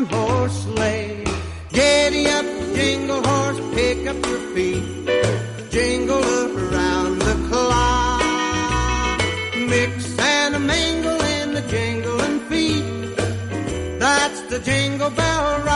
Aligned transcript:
One 0.00 0.06
horse 0.06 0.62
sleigh. 0.62 1.24
Giddy 1.72 2.26
up, 2.28 2.44
jingle 2.76 3.22
horse, 3.22 3.60
pick 3.74 4.06
up 4.06 4.16
your 4.26 4.42
feet. 4.54 4.84
Jingle 5.70 6.22
around 6.22 7.18
the 7.18 7.34
clock. 7.48 9.20
Mix 9.56 10.18
and 10.18 10.54
a 10.54 10.60
mingle 10.60 11.20
in 11.36 11.54
the 11.54 11.62
jingling 11.62 12.40
feet. 12.48 13.16
That's 13.98 14.40
the 14.42 14.60
jingle 14.60 15.10
bell 15.10 15.67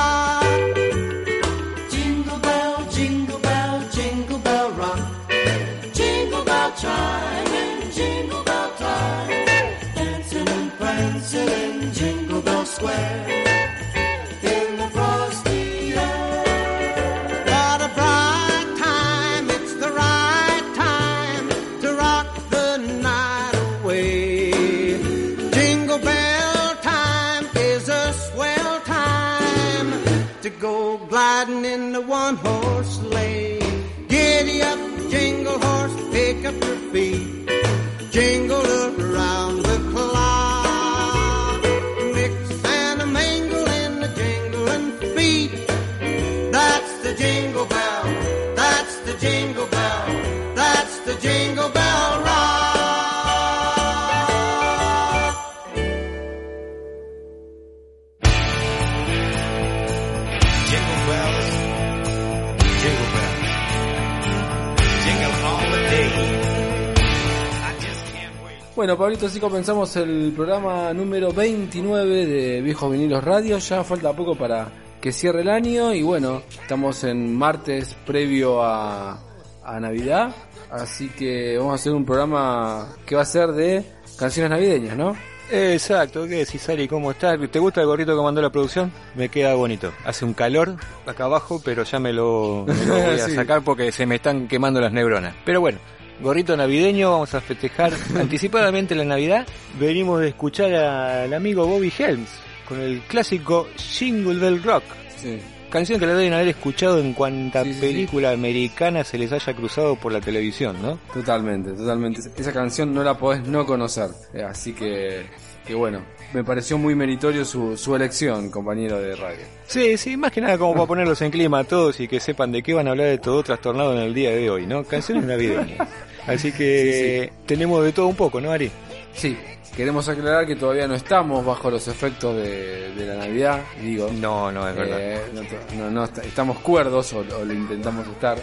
Bueno, 68.82 68.98
Pablito, 68.98 69.26
así 69.26 69.38
comenzamos 69.38 69.94
el 69.94 70.32
programa 70.34 70.92
número 70.92 71.32
29 71.32 72.26
de 72.26 72.60
Viejos 72.62 72.90
Vinilos 72.90 73.22
Radio. 73.22 73.58
Ya 73.58 73.84
falta 73.84 74.12
poco 74.12 74.34
para 74.34 74.72
que 75.00 75.12
cierre 75.12 75.42
el 75.42 75.50
año 75.50 75.94
y 75.94 76.02
bueno, 76.02 76.42
estamos 76.60 77.04
en 77.04 77.32
martes 77.32 77.96
previo 78.04 78.60
a, 78.60 79.20
a 79.62 79.78
Navidad. 79.78 80.34
Así 80.68 81.10
que 81.10 81.56
vamos 81.58 81.70
a 81.70 81.74
hacer 81.76 81.92
un 81.92 82.04
programa 82.04 82.88
que 83.06 83.14
va 83.14 83.22
a 83.22 83.24
ser 83.24 83.52
de 83.52 83.84
canciones 84.18 84.50
navideñas, 84.50 84.96
¿no? 84.96 85.14
Exacto, 85.52 86.24
¿qué 86.24 86.38
decís, 86.44 86.68
Ari? 86.68 86.88
¿Cómo 86.88 87.12
estás? 87.12 87.38
¿Te 87.52 87.60
gusta 87.60 87.82
el 87.82 87.86
gorrito 87.86 88.16
que 88.16 88.22
mandó 88.24 88.42
la 88.42 88.50
producción? 88.50 88.90
Me 89.14 89.28
queda 89.28 89.54
bonito. 89.54 89.92
Hace 90.04 90.24
un 90.24 90.34
calor 90.34 90.74
acá 91.06 91.26
abajo, 91.26 91.62
pero 91.64 91.84
ya 91.84 92.00
me 92.00 92.12
lo, 92.12 92.64
me 92.66 92.84
lo 92.84 92.94
voy 92.94 93.14
a 93.14 93.18
Sí. 93.28 93.36
sacar 93.36 93.62
porque 93.62 93.92
se 93.92 94.06
me 94.06 94.16
están 94.16 94.48
quemando 94.48 94.80
las 94.80 94.92
neuronas. 94.92 95.36
Pero 95.44 95.60
bueno, 95.60 95.78
gorrito 96.22 96.56
navideño, 96.56 97.10
vamos 97.10 97.34
a 97.34 97.40
festejar 97.40 97.92
anticipadamente 98.18 98.94
la 98.94 99.04
Navidad. 99.04 99.46
Venimos 99.78 100.20
de 100.20 100.28
escuchar 100.28 100.72
al 100.74 101.32
amigo 101.34 101.66
Bobby 101.66 101.92
Helms 101.96 102.30
con 102.68 102.80
el 102.80 103.00
clásico 103.02 103.68
Jingle 103.76 104.38
Bell 104.38 104.62
Rock. 104.62 104.84
Sí. 105.20 105.38
Canción 105.70 105.98
que 105.98 106.06
la 106.06 106.14
deben 106.14 106.34
haber 106.34 106.48
escuchado 106.48 106.98
en 106.98 107.14
cuanta 107.14 107.62
Sí, 107.64 107.72
sí, 107.72 107.80
sí. 107.80 107.86
película 107.86 108.30
americana 108.32 109.04
se 109.04 109.16
les 109.16 109.32
haya 109.32 109.54
cruzado 109.54 109.96
por 109.96 110.12
la 110.12 110.20
televisión, 110.20 110.76
¿no? 110.82 110.98
Totalmente, 111.14 111.72
totalmente. 111.72 112.20
Esa 112.36 112.52
canción 112.52 112.92
no 112.92 113.02
la 113.02 113.16
podés 113.16 113.46
no 113.48 113.64
conocer. 113.64 114.10
Eh, 114.34 114.42
Así 114.42 114.74
que, 114.74 115.22
que 115.66 115.74
bueno, 115.74 116.02
me 116.34 116.44
pareció 116.44 116.76
muy 116.76 116.94
meritorio 116.94 117.46
su, 117.46 117.74
su 117.78 117.96
elección, 117.96 118.50
compañero 118.50 119.00
de 119.00 119.16
radio. 119.16 119.40
Sí, 119.66 119.96
sí, 119.96 120.14
más 120.18 120.30
que 120.30 120.42
nada 120.42 120.58
como 120.58 120.74
para 120.74 120.86
ponerlos 120.86 121.22
en 121.22 121.30
clima 121.30 121.60
a 121.60 121.64
todos 121.64 121.98
y 122.00 122.06
que 122.08 122.20
sepan 122.20 122.52
de 122.52 122.62
qué 122.62 122.74
van 122.74 122.86
a 122.88 122.90
hablar 122.90 123.06
de 123.06 123.16
todo 123.16 123.42
trastornado 123.42 123.94
en 123.96 124.02
el 124.02 124.12
día 124.12 124.28
de 124.30 124.50
hoy, 124.50 124.66
¿no? 124.66 124.84
Canciones 124.84 125.24
navideñas. 125.24 125.88
Así 126.26 126.52
que 126.52 127.32
tenemos 127.46 127.84
de 127.84 127.92
todo 127.92 128.06
un 128.06 128.14
poco, 128.16 128.40
¿no, 128.40 128.50
Ari? 128.52 128.70
Sí, 129.14 129.36
queremos 129.76 130.08
aclarar 130.08 130.46
que 130.46 130.56
todavía 130.56 130.86
no 130.86 130.94
estamos 130.94 131.44
bajo 131.44 131.70
los 131.70 131.86
efectos 131.88 132.36
de, 132.36 132.92
de 132.94 133.06
la 133.06 133.16
Navidad, 133.16 133.60
digo. 133.82 134.10
No, 134.12 134.50
no, 134.52 134.68
es 134.68 134.76
verdad. 134.76 134.98
Eh, 135.00 135.20
no, 135.34 135.42
no, 135.84 135.90
no 135.90 136.04
est- 136.04 136.18
estamos 136.18 136.58
cuerdos 136.60 137.12
o, 137.12 137.18
o 137.20 137.44
lo 137.44 137.52
intentamos 137.52 138.06
estar. 138.06 138.38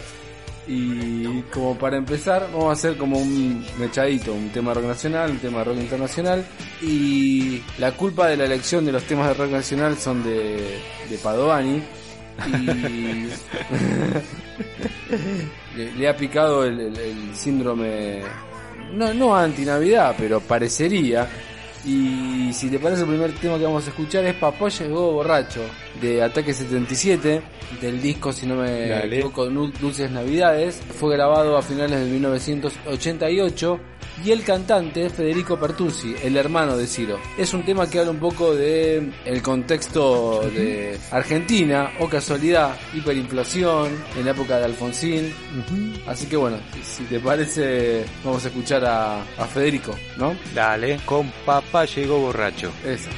Y 0.68 1.40
como 1.52 1.76
para 1.76 1.96
empezar, 1.96 2.46
vamos 2.52 2.68
a 2.68 2.72
hacer 2.72 2.96
como 2.96 3.18
un 3.18 3.64
mechadito, 3.78 4.32
un 4.32 4.50
tema 4.50 4.72
rock 4.74 4.84
nacional, 4.84 5.30
un 5.32 5.38
tema 5.38 5.58
de 5.60 5.64
rock 5.64 5.78
internacional. 5.78 6.44
Y 6.82 7.62
la 7.78 7.92
culpa 7.92 8.28
de 8.28 8.36
la 8.36 8.44
elección 8.44 8.84
de 8.84 8.92
los 8.92 9.02
temas 9.04 9.28
de 9.28 9.34
rock 9.34 9.50
nacional 9.50 9.96
son 9.98 10.22
de, 10.22 10.78
de 11.08 11.18
Padovani. 11.20 11.82
Y 12.46 13.28
le, 15.76 15.92
le 15.92 16.08
ha 16.08 16.16
picado 16.16 16.64
el, 16.64 16.78
el- 16.80 16.96
el 16.98 17.34
síndrome, 17.34 18.20
no, 18.92 19.12
no 19.14 19.34
anti-Navidad, 19.36 20.14
pero 20.18 20.40
parecería 20.40 21.28
Y 21.84 22.52
si 22.52 22.68
te 22.68 22.78
parece, 22.78 23.02
el 23.02 23.08
primer 23.08 23.32
tema 23.36 23.56
que 23.56 23.64
vamos 23.64 23.86
a 23.86 23.90
escuchar 23.90 24.24
es 24.26 24.34
Papá 24.34 24.68
llegó 24.68 25.12
borracho, 25.12 25.62
de 26.00 26.22
Ataque 26.22 26.52
77, 26.52 27.40
del 27.80 28.02
disco, 28.02 28.32
si 28.34 28.46
no 28.46 28.56
me 28.56 28.86
Dale. 28.88 29.16
equivoco, 29.16 29.46
Dulces 29.46 30.10
Navidades. 30.10 30.78
Fue 30.98 31.14
grabado 31.14 31.56
a 31.56 31.62
finales 31.62 32.00
de 32.00 32.06
1988 32.10 33.80
y 34.24 34.30
el 34.30 34.44
cantante 34.44 35.06
es 35.06 35.12
Federico 35.12 35.58
Pertursi, 35.58 36.14
el 36.22 36.36
hermano 36.36 36.76
de 36.76 36.86
Ciro. 36.86 37.18
Es 37.38 37.54
un 37.54 37.64
tema 37.64 37.88
que 37.88 37.98
habla 37.98 38.10
un 38.10 38.18
poco 38.18 38.54
de 38.54 39.10
el 39.24 39.42
contexto 39.42 40.42
de 40.54 40.98
Argentina, 41.10 41.90
o 42.00 42.08
casualidad, 42.08 42.74
hiperinflación, 42.94 43.90
en 44.16 44.24
la 44.24 44.32
época 44.32 44.58
de 44.58 44.64
Alfonsín. 44.66 45.32
Así 46.06 46.26
que 46.26 46.36
bueno, 46.36 46.58
si 46.82 47.04
te 47.04 47.20
parece, 47.20 48.04
vamos 48.24 48.44
a 48.44 48.48
escuchar 48.48 48.84
a, 48.84 49.20
a 49.22 49.46
Federico, 49.46 49.96
¿no? 50.16 50.34
Dale, 50.54 51.00
con 51.04 51.30
papá 51.44 51.84
llegó 51.84 52.18
borracho. 52.18 52.70
Eso. 52.84 53.08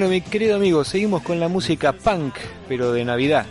Bueno, 0.00 0.14
mi 0.14 0.22
querido 0.22 0.56
amigo, 0.56 0.82
seguimos 0.82 1.20
con 1.20 1.38
la 1.38 1.48
música 1.48 1.92
punk, 1.92 2.34
pero 2.66 2.90
de 2.90 3.04
Navidad. 3.04 3.44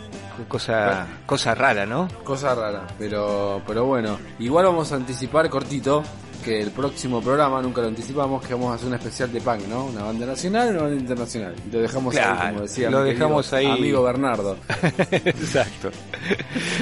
Cosa, 0.48 1.06
cosa 1.24 1.54
rara, 1.54 1.86
¿no? 1.86 2.08
Cosa 2.24 2.56
rara, 2.56 2.88
pero, 2.98 3.62
pero 3.64 3.84
bueno. 3.84 4.18
Igual 4.40 4.64
vamos 4.64 4.90
a 4.90 4.96
anticipar 4.96 5.48
cortito 5.48 6.02
que 6.40 6.60
el 6.60 6.70
próximo 6.70 7.20
programa, 7.20 7.60
nunca 7.62 7.80
lo 7.80 7.88
anticipamos, 7.88 8.44
que 8.46 8.54
vamos 8.54 8.72
a 8.72 8.74
hacer 8.74 8.88
un 8.88 8.94
especial 8.94 9.32
de 9.32 9.40
punk, 9.40 9.66
¿no? 9.68 9.86
Una 9.86 10.04
banda 10.04 10.26
nacional 10.26 10.68
y 10.68 10.70
una 10.70 10.82
banda 10.82 10.96
internacional. 11.00 11.54
Y 11.68 11.72
lo 11.74 11.80
dejamos 11.82 12.16
ahí, 12.16 12.48
como 12.50 12.60
decía 12.62 12.90
lo 12.90 13.02
dejamos 13.04 13.52
ahí. 13.52 13.66
amigo 13.66 14.02
Bernardo. 14.02 14.56
Exacto. 15.10 15.90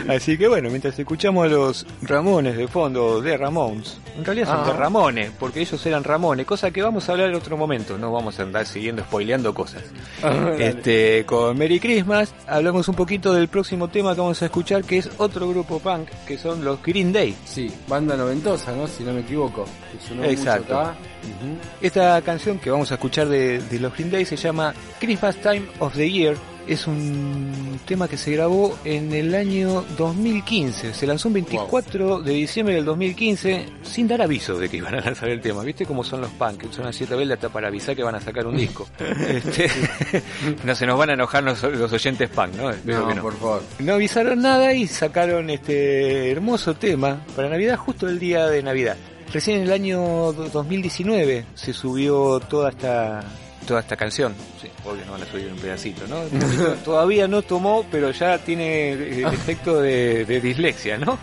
Así 0.08 0.36
que 0.38 0.48
bueno, 0.48 0.68
mientras 0.70 0.98
escuchamos 0.98 1.44
a 1.46 1.48
los 1.48 1.86
Ramones 2.02 2.56
de 2.56 2.68
fondo, 2.68 3.20
de 3.20 3.36
Ramones, 3.36 3.98
en 4.16 4.24
realidad 4.24 4.46
son 4.48 4.60
Ah. 4.60 4.66
de 4.66 4.72
Ramones, 4.72 5.30
porque 5.38 5.60
ellos 5.60 5.84
eran 5.86 6.04
Ramones, 6.04 6.46
cosa 6.46 6.70
que 6.70 6.82
vamos 6.82 7.08
a 7.08 7.12
hablar 7.12 7.28
en 7.28 7.34
otro 7.36 7.56
momento, 7.56 7.96
no 7.98 8.12
vamos 8.12 8.38
a 8.38 8.42
andar 8.42 8.66
siguiendo 8.66 9.02
spoileando 9.02 9.54
cosas. 9.54 9.82
Este, 10.58 11.24
con 11.26 11.56
Merry 11.56 11.78
Christmas 11.80 12.34
hablamos 12.46 12.88
un 12.88 12.94
poquito 12.94 13.32
del 13.32 13.48
próximo 13.48 13.88
tema 13.88 14.14
que 14.14 14.20
vamos 14.20 14.40
a 14.42 14.46
escuchar, 14.46 14.82
que 14.84 14.98
es 14.98 15.08
otro 15.18 15.48
grupo 15.48 15.78
punk, 15.78 16.08
que 16.26 16.36
son 16.38 16.64
los 16.64 16.82
Green 16.82 17.12
Day. 17.12 17.34
Sí, 17.44 17.70
banda 17.86 18.16
noventosa, 18.16 18.72
¿no? 18.72 18.86
Si 18.86 19.02
no 19.04 19.12
me 19.12 19.20
equivoco. 19.20 19.47
Que 19.54 20.06
sonó 20.08 20.22
mucho 20.22 20.30
Exacto. 20.30 20.92
Esta 21.80 22.20
canción 22.22 22.58
que 22.58 22.70
vamos 22.70 22.90
a 22.90 22.94
escuchar 22.94 23.28
de, 23.28 23.60
de 23.60 23.80
los 23.80 23.92
Green 23.94 24.10
Day 24.10 24.24
se 24.24 24.36
llama 24.36 24.74
Christmas 25.00 25.36
Time 25.36 25.62
of 25.80 25.94
the 25.94 26.10
Year. 26.10 26.36
Es 26.66 26.86
un 26.86 27.80
tema 27.86 28.08
que 28.08 28.18
se 28.18 28.30
grabó 28.32 28.76
en 28.84 29.10
el 29.14 29.34
año 29.34 29.82
2015. 29.96 30.92
Se 30.92 31.06
lanzó 31.06 31.28
un 31.28 31.34
24 31.34 32.20
de 32.20 32.32
diciembre 32.34 32.74
del 32.74 32.84
2015 32.84 33.64
sin 33.82 34.06
dar 34.06 34.20
aviso 34.20 34.58
de 34.58 34.68
que 34.68 34.76
iban 34.76 34.94
a 34.94 35.00
lanzar 35.00 35.30
el 35.30 35.40
tema. 35.40 35.62
¿Viste 35.62 35.86
cómo 35.86 36.04
son 36.04 36.20
los 36.20 36.30
punk? 36.32 36.70
Son 36.70 36.86
a 36.86 36.92
cierta 36.92 37.16
vez 37.16 37.30
hasta 37.30 37.48
para 37.48 37.68
avisar 37.68 37.96
que 37.96 38.02
van 38.02 38.16
a 38.16 38.20
sacar 38.20 38.46
un 38.46 38.54
disco. 38.58 38.86
Este, 39.28 39.70
no 40.64 40.74
se 40.74 40.84
nos 40.84 40.98
van 40.98 41.08
a 41.08 41.12
enojar 41.14 41.42
los, 41.42 41.62
los 41.62 41.90
oyentes 41.90 42.28
punk, 42.28 42.54
¿no? 42.56 42.68
Espero 42.70 43.00
No, 43.00 43.08
que 43.08 43.14
no. 43.14 43.22
por 43.22 43.38
favor. 43.38 43.62
No 43.78 43.94
avisaron 43.94 44.42
nada 44.42 44.74
y 44.74 44.86
sacaron 44.86 45.48
este 45.48 46.30
hermoso 46.30 46.74
tema 46.74 47.22
para 47.34 47.48
Navidad 47.48 47.78
justo 47.78 48.06
el 48.06 48.18
día 48.18 48.46
de 48.46 48.62
Navidad. 48.62 48.96
Recién 49.32 49.58
en 49.58 49.62
el 49.64 49.72
año 49.72 50.00
do- 50.32 50.48
2019 50.48 51.44
se 51.54 51.72
subió 51.72 52.40
toda 52.40 52.70
esta 52.70 53.22
toda 53.66 53.80
esta 53.80 53.96
canción. 53.98 54.34
Sí, 54.62 54.68
obvio 54.86 55.04
no 55.04 55.12
van 55.12 55.22
a 55.22 55.26
subir 55.26 55.52
un 55.52 55.58
pedacito, 55.58 56.06
¿no? 56.06 56.22
Todavía 56.84 57.28
no 57.28 57.42
tomó, 57.42 57.84
pero 57.90 58.10
ya 58.12 58.38
tiene 58.38 58.92
eh, 58.94 59.22
efecto 59.32 59.82
de, 59.82 60.24
de 60.24 60.40
dislexia, 60.40 60.96
¿no? 60.96 61.18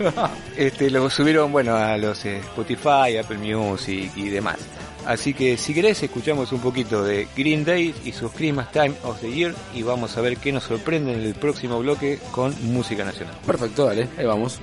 Este 0.56 0.90
lo 0.90 1.08
subieron, 1.08 1.52
bueno, 1.52 1.76
a 1.76 1.96
los 1.96 2.24
eh, 2.24 2.38
Spotify, 2.38 3.18
Apple 3.22 3.38
Music 3.38 4.10
y 4.16 4.28
demás. 4.30 4.56
Así 5.06 5.32
que 5.32 5.56
si 5.56 5.72
querés 5.72 6.02
escuchamos 6.02 6.50
un 6.50 6.58
poquito 6.58 7.04
de 7.04 7.28
Green 7.36 7.64
Day 7.64 7.94
y 8.04 8.10
sus 8.10 8.32
Christmas 8.32 8.72
Time 8.72 8.94
of 9.04 9.20
the 9.20 9.30
Year 9.32 9.54
y 9.72 9.84
vamos 9.84 10.16
a 10.16 10.20
ver 10.20 10.38
qué 10.38 10.50
nos 10.50 10.64
sorprende 10.64 11.12
en 11.14 11.20
el 11.20 11.34
próximo 11.36 11.78
bloque 11.78 12.18
con 12.32 12.52
música 12.72 13.04
nacional. 13.04 13.36
Perfecto, 13.46 13.84
dale, 13.86 14.08
ahí 14.18 14.26
vamos. 14.26 14.58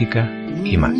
Música 0.00 0.30
y 0.64 0.78
más. 0.78 0.96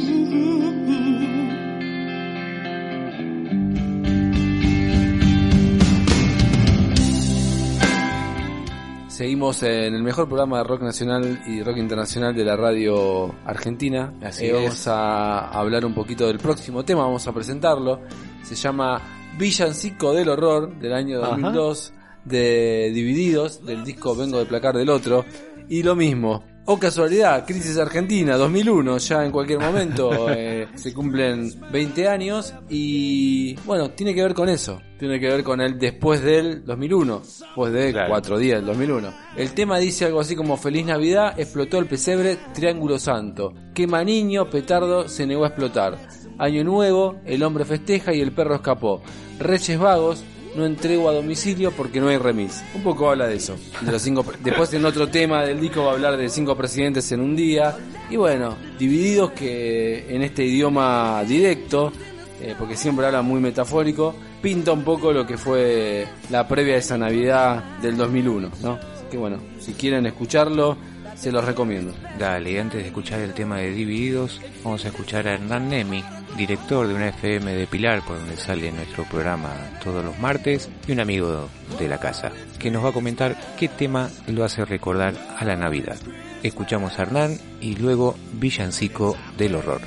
Seguimos 9.08 9.62
en 9.62 9.94
el 9.94 10.02
mejor 10.02 10.28
programa 10.28 10.58
de 10.58 10.64
rock 10.64 10.82
nacional 10.82 11.42
y 11.46 11.62
rock 11.62 11.78
internacional 11.78 12.34
de 12.34 12.44
la 12.44 12.56
radio 12.56 13.34
argentina. 13.46 14.12
Así 14.22 14.44
Eh. 14.44 14.52
Vamos 14.52 14.86
a 14.86 15.48
hablar 15.48 15.86
un 15.86 15.94
poquito 15.94 16.26
del 16.26 16.38
próximo 16.38 16.84
tema, 16.84 17.04
vamos 17.04 17.26
a 17.26 17.32
presentarlo. 17.32 18.02
Se 18.42 18.54
llama 18.54 19.00
Villancico 19.38 20.12
del 20.12 20.28
Horror 20.28 20.78
del 20.78 20.92
año 20.92 21.22
Ajá. 21.22 21.30
2002 21.30 21.94
de 22.26 22.90
Divididos, 22.92 23.64
del 23.64 23.82
disco 23.82 24.14
Vengo 24.14 24.38
de 24.38 24.44
Placar 24.44 24.76
del 24.76 24.90
Otro. 24.90 25.24
Y 25.70 25.84
lo 25.84 25.96
mismo, 25.96 26.44
o 26.66 26.78
casualidad, 26.78 27.44
Crisis 27.46 27.76
Argentina 27.78 28.36
2001, 28.36 28.98
ya 28.98 29.24
en 29.24 29.32
cualquier 29.32 29.58
momento 29.58 30.28
eh, 30.30 30.68
se 30.76 30.94
cumplen 30.94 31.52
20 31.72 32.08
años 32.08 32.54
y 32.68 33.56
bueno, 33.66 33.90
tiene 33.90 34.14
que 34.14 34.22
ver 34.22 34.34
con 34.34 34.48
eso, 34.48 34.80
tiene 34.98 35.18
que 35.18 35.26
ver 35.28 35.42
con 35.42 35.60
el 35.60 35.78
después 35.78 36.22
del 36.22 36.64
2001, 36.64 37.22
después 37.40 37.72
de 37.72 37.92
Claro. 37.92 38.08
cuatro 38.10 38.38
días 38.38 38.58
del 38.58 38.66
2001. 38.66 39.12
El 39.36 39.52
tema 39.52 39.78
dice 39.78 40.04
algo 40.04 40.20
así 40.20 40.36
como 40.36 40.56
Feliz 40.56 40.86
Navidad, 40.86 41.34
explotó 41.38 41.78
el 41.78 41.86
pesebre, 41.86 42.38
Triángulo 42.54 42.98
Santo, 42.98 43.52
quema 43.74 44.04
niño, 44.04 44.48
petardo 44.48 45.08
se 45.08 45.26
negó 45.26 45.44
a 45.44 45.48
explotar. 45.48 45.98
Año 46.38 46.64
Nuevo, 46.64 47.16
el 47.26 47.42
hombre 47.42 47.64
festeja 47.66 48.14
y 48.14 48.20
el 48.20 48.32
perro 48.32 48.54
escapó. 48.54 49.02
Reyes 49.38 49.78
vagos, 49.78 50.24
no 50.54 50.66
entrego 50.66 51.08
a 51.08 51.12
domicilio 51.12 51.70
porque 51.72 52.00
no 52.00 52.08
hay 52.08 52.18
remis. 52.18 52.62
Un 52.74 52.82
poco 52.82 53.10
habla 53.10 53.26
de 53.26 53.36
eso. 53.36 53.56
Los 53.82 54.02
cinco, 54.02 54.24
después 54.42 54.72
en 54.74 54.84
otro 54.84 55.08
tema 55.08 55.44
del 55.44 55.60
disco 55.60 55.84
va 55.84 55.92
a 55.92 55.94
hablar 55.94 56.16
de 56.16 56.28
cinco 56.28 56.56
presidentes 56.56 57.10
en 57.12 57.20
un 57.20 57.36
día. 57.36 57.76
Y 58.10 58.16
bueno, 58.16 58.56
divididos 58.78 59.32
que 59.32 60.14
en 60.14 60.22
este 60.22 60.44
idioma 60.44 61.22
directo, 61.26 61.92
eh, 62.40 62.54
porque 62.58 62.76
siempre 62.76 63.06
habla 63.06 63.22
muy 63.22 63.40
metafórico, 63.40 64.14
pinta 64.40 64.72
un 64.72 64.82
poco 64.82 65.12
lo 65.12 65.26
que 65.26 65.36
fue 65.36 66.06
la 66.30 66.48
previa 66.48 66.74
de 66.74 66.80
esa 66.80 66.96
Navidad 66.98 67.78
del 67.80 67.96
2001, 67.96 68.50
¿no? 68.62 68.78
Que 69.10 69.18
bueno, 69.18 69.38
si 69.58 69.74
quieren 69.74 70.06
escucharlo, 70.06 70.76
se 71.20 71.30
los 71.30 71.44
recomiendo. 71.44 71.92
Dale, 72.18 72.52
y 72.52 72.56
antes 72.56 72.80
de 72.80 72.88
escuchar 72.88 73.20
el 73.20 73.34
tema 73.34 73.58
de 73.58 73.70
Divididos, 73.70 74.40
vamos 74.64 74.84
a 74.84 74.88
escuchar 74.88 75.28
a 75.28 75.34
Hernán 75.34 75.68
Nemi, 75.68 76.02
director 76.36 76.88
de 76.88 76.94
una 76.94 77.08
FM 77.10 77.52
de 77.52 77.66
Pilar, 77.66 78.02
por 78.06 78.18
donde 78.18 78.38
sale 78.38 78.72
nuestro 78.72 79.04
programa 79.04 79.54
todos 79.84 80.02
los 80.02 80.18
martes, 80.18 80.70
y 80.86 80.92
un 80.92 81.00
amigo 81.00 81.50
de 81.78 81.88
la 81.88 81.98
casa, 81.98 82.32
que 82.58 82.70
nos 82.70 82.82
va 82.82 82.88
a 82.88 82.94
comentar 82.94 83.36
qué 83.58 83.68
tema 83.68 84.10
lo 84.28 84.44
hace 84.44 84.64
recordar 84.64 85.14
a 85.38 85.44
la 85.44 85.56
Navidad. 85.56 85.98
Escuchamos 86.42 86.98
a 86.98 87.02
Hernán 87.02 87.38
y 87.60 87.76
luego 87.76 88.16
Villancico 88.32 89.14
del 89.36 89.56
Horror. 89.56 89.82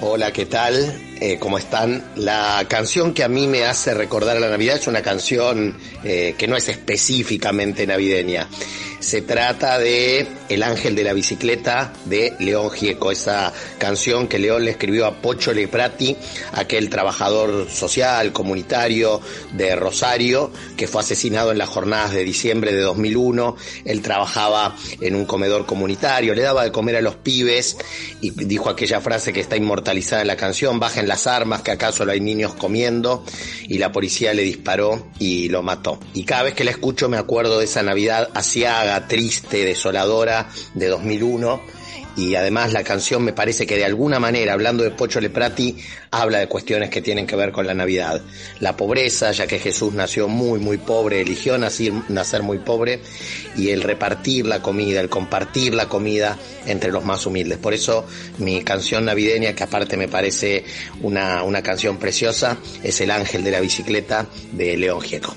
Hola, 0.00 0.30
¿qué 0.30 0.46
tal? 0.46 1.05
Eh, 1.18 1.38
¿Cómo 1.38 1.56
están? 1.56 2.04
La 2.16 2.66
canción 2.68 3.14
que 3.14 3.24
a 3.24 3.28
mí 3.28 3.46
me 3.46 3.64
hace 3.64 3.94
recordar 3.94 4.36
a 4.36 4.40
la 4.40 4.50
Navidad 4.50 4.76
es 4.76 4.86
una 4.86 5.00
canción 5.00 5.74
eh, 6.04 6.34
que 6.36 6.46
no 6.46 6.56
es 6.56 6.68
específicamente 6.68 7.86
navideña. 7.86 8.48
Se 8.98 9.22
trata 9.22 9.78
de 9.78 10.26
El 10.48 10.62
ángel 10.62 10.94
de 10.94 11.04
la 11.04 11.12
bicicleta 11.12 11.92
de 12.06 12.34
León 12.38 12.70
Gieco, 12.70 13.12
esa 13.12 13.52
canción 13.78 14.26
que 14.26 14.38
León 14.38 14.64
le 14.64 14.72
escribió 14.72 15.06
a 15.06 15.20
Pocho 15.20 15.52
Leprati, 15.52 16.16
aquel 16.52 16.88
trabajador 16.88 17.68
social, 17.70 18.32
comunitario 18.32 19.20
de 19.52 19.76
Rosario, 19.76 20.50
que 20.76 20.88
fue 20.88 21.02
asesinado 21.02 21.52
en 21.52 21.58
las 21.58 21.68
jornadas 21.68 22.12
de 22.12 22.24
diciembre 22.24 22.72
de 22.72 22.80
2001. 22.80 23.56
Él 23.84 24.02
trabajaba 24.02 24.74
en 25.00 25.14
un 25.14 25.24
comedor 25.26 25.66
comunitario, 25.66 26.34
le 26.34 26.42
daba 26.42 26.64
de 26.64 26.72
comer 26.72 26.96
a 26.96 27.00
los 27.00 27.16
pibes 27.16 27.76
y 28.20 28.30
dijo 28.30 28.70
aquella 28.70 29.00
frase 29.00 29.32
que 29.32 29.40
está 29.40 29.56
inmortalizada 29.56 30.22
en 30.22 30.28
la 30.28 30.36
canción, 30.36 30.80
bajen 30.80 31.05
las 31.06 31.26
armas, 31.26 31.62
que 31.62 31.70
acaso 31.70 32.04
no 32.04 32.12
hay 32.12 32.20
niños 32.20 32.54
comiendo, 32.54 33.24
y 33.68 33.78
la 33.78 33.92
policía 33.92 34.34
le 34.34 34.42
disparó 34.42 35.08
y 35.18 35.48
lo 35.48 35.62
mató. 35.62 35.98
Y 36.14 36.24
cada 36.24 36.44
vez 36.44 36.54
que 36.54 36.64
la 36.64 36.70
escucho 36.70 37.08
me 37.08 37.16
acuerdo 37.16 37.58
de 37.58 37.64
esa 37.64 37.82
Navidad 37.82 38.28
asiaga, 38.34 39.08
triste, 39.08 39.64
desoladora 39.64 40.48
de 40.74 40.88
2001. 40.88 41.85
Y 42.16 42.34
además 42.34 42.72
la 42.72 42.82
canción 42.82 43.22
me 43.22 43.34
parece 43.34 43.66
que 43.66 43.76
de 43.76 43.84
alguna 43.84 44.18
manera, 44.18 44.54
hablando 44.54 44.82
de 44.82 44.90
Pocho 44.90 45.20
Leprati, 45.20 45.76
habla 46.10 46.38
de 46.38 46.48
cuestiones 46.48 46.88
que 46.88 47.02
tienen 47.02 47.26
que 47.26 47.36
ver 47.36 47.52
con 47.52 47.66
la 47.66 47.74
Navidad. 47.74 48.22
La 48.60 48.76
pobreza, 48.76 49.32
ya 49.32 49.46
que 49.46 49.58
Jesús 49.58 49.92
nació 49.92 50.26
muy, 50.26 50.58
muy 50.58 50.78
pobre, 50.78 51.20
eligió 51.20 51.58
nacer, 51.58 51.92
nacer 52.08 52.42
muy 52.42 52.58
pobre, 52.58 53.00
y 53.56 53.68
el 53.68 53.82
repartir 53.82 54.46
la 54.46 54.62
comida, 54.62 55.00
el 55.00 55.10
compartir 55.10 55.74
la 55.74 55.88
comida 55.88 56.38
entre 56.64 56.90
los 56.90 57.04
más 57.04 57.26
humildes. 57.26 57.58
Por 57.58 57.74
eso 57.74 58.06
mi 58.38 58.62
canción 58.62 59.04
navideña, 59.04 59.54
que 59.54 59.64
aparte 59.64 59.98
me 59.98 60.08
parece 60.08 60.64
una, 61.02 61.42
una 61.42 61.62
canción 61.62 61.98
preciosa, 61.98 62.56
es 62.82 63.00
El 63.02 63.10
Ángel 63.10 63.44
de 63.44 63.50
la 63.50 63.60
Bicicleta 63.60 64.26
de 64.52 64.76
León 64.78 65.02
Gieco. 65.02 65.34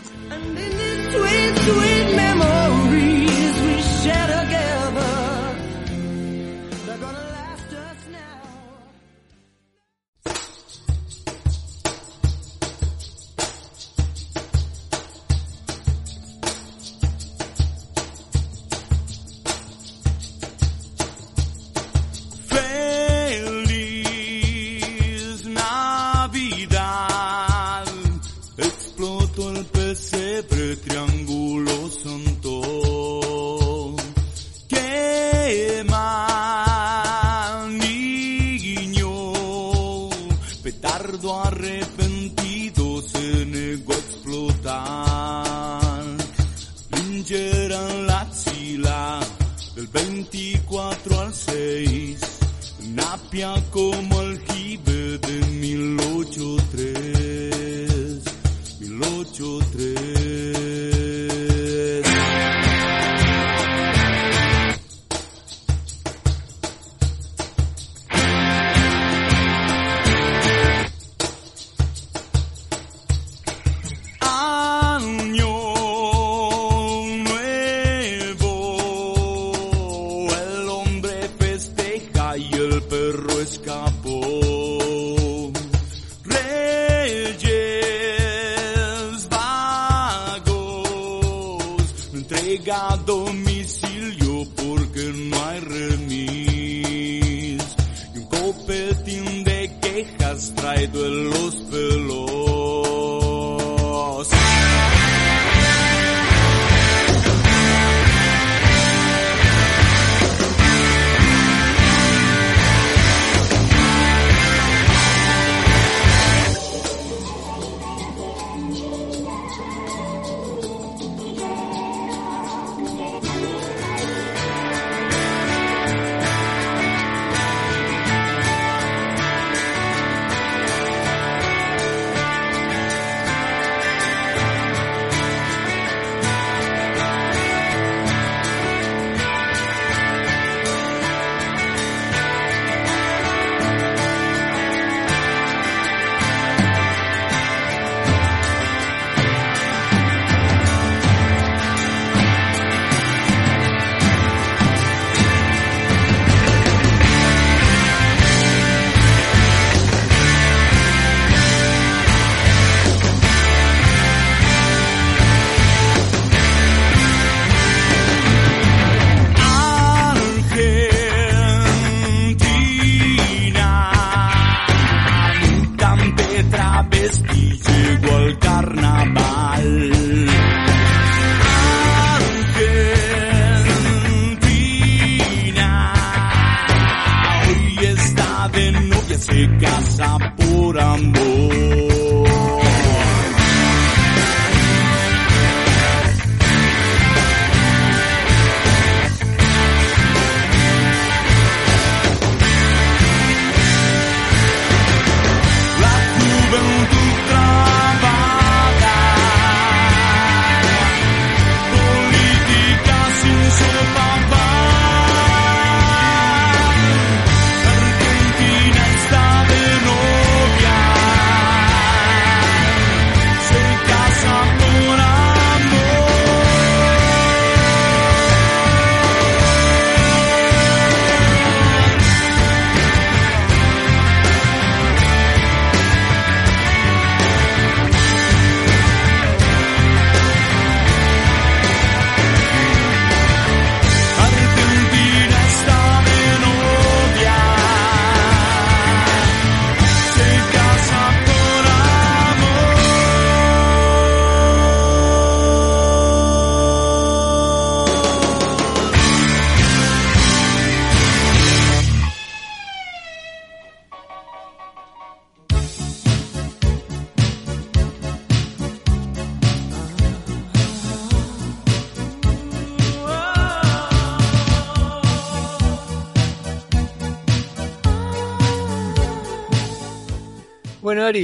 Perro 84.04 84.39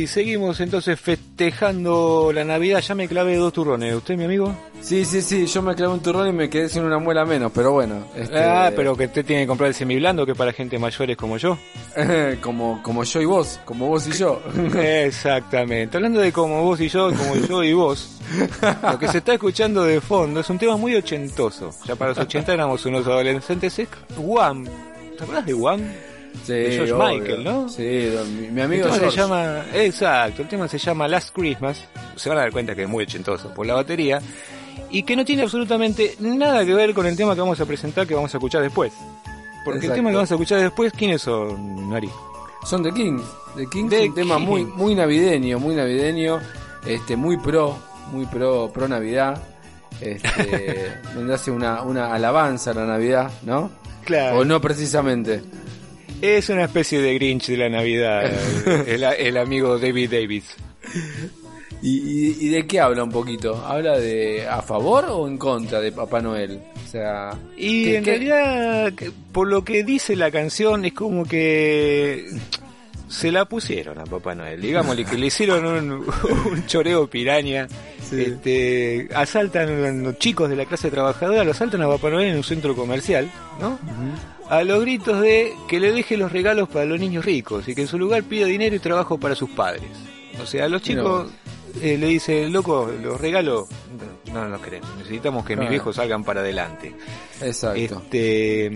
Seguimos 0.08 0.60
entonces 0.60 1.00
festejando 1.00 2.32
la 2.34 2.44
Navidad. 2.44 2.82
Ya 2.82 2.96
me 2.96 3.08
clavé 3.08 3.36
dos 3.38 3.54
turrones. 3.54 3.96
¿Usted, 3.96 4.18
mi 4.18 4.26
amigo? 4.26 4.56
Sí, 4.82 5.04
sí, 5.06 5.22
sí, 5.22 5.48
yo 5.48 5.62
me 5.62 5.74
clavé 5.74 5.94
un 5.94 6.02
turrón 6.02 6.28
y 6.28 6.32
me 6.32 6.50
quedé 6.50 6.70
sin 6.70 6.84
una 6.84 7.00
muela 7.00 7.26
menos, 7.26 7.52
pero 7.56 7.72
bueno. 7.72 8.06
este, 8.16 8.38
Ah, 8.38 8.72
pero 8.76 8.96
que 8.96 9.06
usted 9.06 9.26
tiene 9.26 9.44
que 9.44 9.48
comprar 9.48 9.70
el 9.70 9.74
semiblando, 9.74 10.26
que 10.26 10.34
es 10.34 10.38
para 10.38 10.54
gente 10.54 10.78
mayores 10.78 11.18
como 11.18 11.38
yo. 11.38 11.58
como, 12.42 12.84
como 12.84 13.04
yo 13.04 13.22
y 13.22 13.26
vos, 13.26 13.60
como 13.66 13.88
vos 13.88 14.08
y 14.08 14.12
yo. 14.12 14.42
Exactamente. 14.78 15.98
Hablando 15.98 16.20
de 16.20 16.32
como 16.32 16.62
vos 16.64 16.80
y 16.82 16.90
yo, 16.90 17.12
como 17.14 17.36
yo 17.36 17.64
y 17.64 17.74
vos, 17.74 18.20
lo 18.92 19.00
que 19.00 19.08
se 19.08 19.20
está 19.20 19.34
escuchando 19.34 19.84
de 19.84 20.02
fondo 20.02 20.42
es 20.42 20.50
un 20.50 20.60
tema 20.60 20.78
muy 20.78 20.96
ochentoso. 20.96 21.72
Ya 21.86 21.96
para 21.96 22.10
los 22.12 22.20
80 22.20 22.54
éramos 22.54 22.86
unos 22.86 23.08
adolescentes. 23.08 23.80
Es 23.80 23.88
Wham. 24.18 24.66
¿Te 25.18 25.24
acuerdas 25.24 25.46
de 25.46 25.54
Wham? 25.54 25.82
Sí, 26.44 26.54
De 26.54 26.72
George 26.72 26.94
obvio. 26.94 27.20
Michael, 27.20 27.44
¿no? 27.44 27.70
Sí, 27.70 28.10
mi, 28.36 28.50
mi 28.50 28.60
El 28.60 28.66
amigo 28.66 28.88
tema 28.88 29.12
se 29.12 29.18
llama, 29.18 29.66
exacto, 29.74 30.42
el 30.42 30.48
tema 30.48 30.68
se 30.68 30.78
llama 30.78 31.08
Last 31.08 31.34
Christmas. 31.34 31.86
Se 32.16 32.30
van 32.30 32.38
a 32.38 32.42
dar 32.42 32.52
cuenta 32.52 32.76
que 32.76 32.84
es 32.84 32.90
muy 32.90 33.04
ochentoso 33.04 33.54
por 33.54 33.66
la 33.66 33.76
batería. 33.76 34.22
Y 34.90 35.04
que 35.04 35.16
no 35.16 35.26
tiene 35.26 35.44
absolutamente 35.44 36.16
nada 36.20 36.66
que 36.66 36.74
ver 36.74 36.94
con 36.94 37.06
el 37.06 37.16
tema 37.16 37.34
que 37.34 37.42
vamos 37.42 37.60
a 37.60 37.66
presentar, 37.66 38.06
que 38.06 38.14
vamos 38.14 38.34
a 38.34 38.38
escuchar 38.38 38.62
después. 38.62 38.94
Porque 39.64 39.88
el 39.88 39.94
tema 39.94 40.10
que 40.10 40.16
vamos 40.16 40.32
a 40.32 40.36
escuchar 40.36 40.62
después, 40.62 40.94
¿quiénes 40.94 41.22
son, 41.24 41.94
Ari? 41.94 42.10
Son 42.66 42.84
The 42.84 42.92
Kings. 42.92 43.24
The 43.56 43.68
Kings 43.68 43.94
es 43.94 44.10
un 44.10 44.16
tema 44.16 44.38
muy, 44.38 44.64
muy 44.64 44.96
navideño, 44.96 45.60
muy 45.60 45.76
navideño, 45.76 46.40
este, 46.86 47.16
muy 47.16 47.38
pro, 47.38 47.78
muy 48.12 48.26
pro, 48.26 48.72
pro 48.72 48.88
Navidad. 48.88 49.42
Este, 50.02 50.92
donde 51.16 51.34
hace 51.34 51.52
una, 51.52 51.82
una 51.82 52.14
alabanza 52.14 52.72
a 52.72 52.74
la 52.74 52.86
Navidad, 52.86 53.32
¿no? 53.44 53.72
Claro. 54.04 54.40
O 54.40 54.46
no 54.46 54.62
precisamente. 54.62 55.42
Es 56.22 56.50
una 56.50 56.64
especie 56.64 57.02
de 57.02 57.14
Grinch 57.16 57.48
de 57.48 57.58
la 57.58 57.70
Navidad, 57.70 58.32
el, 58.88 59.04
el 59.04 59.38
amigo 59.38 59.78
David 59.78 60.10
Davis. 60.12 60.46
¿Y, 61.82 61.90
y, 62.00 62.38
y 62.40 62.50
de 62.50 62.66
qué 62.66 62.80
habla 62.80 63.04
un 63.04 63.12
poquito? 63.12 63.64
¿Habla 63.66 63.98
de 64.00 64.48
a 64.48 64.62
favor 64.62 65.06
o 65.10 65.28
en 65.28 65.38
contra 65.38 65.80
de 65.82 65.92
Papá 65.92 66.22
Noel? 66.22 66.60
O 66.84 66.88
sea, 66.90 67.32
Y 67.58 67.86
¿qué- 67.86 67.98
en 67.98 68.06
realidad, 68.06 68.94
por 69.32 69.48
lo 69.48 69.64
que 69.64 69.84
dice 69.84 70.16
la 70.16 70.32
canción, 70.32 70.86
es 70.86 70.94
como 70.94 71.26
que 71.26 72.28
se 73.08 73.32
la 73.32 73.46
pusieron 73.46 74.00
a 74.00 74.06
Papá 74.06 74.34
Noel. 74.34 74.62
Digámosle 74.62 75.06
que 75.06 75.18
le 75.18 75.28
hicieron 75.28 75.66
un, 75.66 75.92
un 76.52 76.66
choreo 76.66 77.08
piraña. 77.08 77.68
Sí. 78.10 78.22
Este, 78.22 79.10
asaltan 79.14 79.84
a 79.84 79.92
los 79.92 80.18
chicos 80.18 80.50
de 80.50 80.56
la 80.56 80.66
clase 80.66 80.90
trabajadora, 80.90 81.44
lo 81.44 81.52
asaltan 81.52 81.82
a 81.84 81.88
Papá 81.88 82.10
Noel 82.10 82.28
en 82.30 82.38
un 82.38 82.44
centro 82.44 82.76
comercial, 82.76 83.30
¿no? 83.60 83.78
A 84.50 84.64
los 84.64 84.82
gritos 84.82 85.22
de 85.22 85.54
que 85.68 85.80
le 85.80 85.92
deje 85.92 86.18
los 86.18 86.32
regalos 86.32 86.70
para 86.70 86.86
los 86.86 87.00
niños 87.00 87.26
ricos 87.26 87.68
y 87.68 87.76
que 87.76 87.82
en 87.82 87.88
su 87.88 87.98
lugar 87.98 88.24
pida 88.24 88.46
dinero 88.46 88.76
y 88.76 88.80
trabajo 88.80 89.18
para 89.18 89.36
sus 89.36 89.50
padres. 89.50 89.84
O 90.42 90.46
sea, 90.46 90.66
a 90.66 90.70
los 90.70 90.82
chicos 90.82 91.30
eh, 91.82 91.98
le 91.98 92.08
dice, 92.08 92.50
loco, 92.50 92.92
los 93.02 93.20
regalos 93.20 93.68
no 94.34 94.44
no 94.44 94.50
los 94.50 94.62
queremos, 94.62 94.90
necesitamos 94.98 95.46
que 95.46 95.56
mis 95.56 95.70
viejos 95.70 95.96
salgan 95.96 96.24
para 96.24 96.42
adelante. 96.42 96.94
Exacto. 97.42 98.02
Este, 98.04 98.72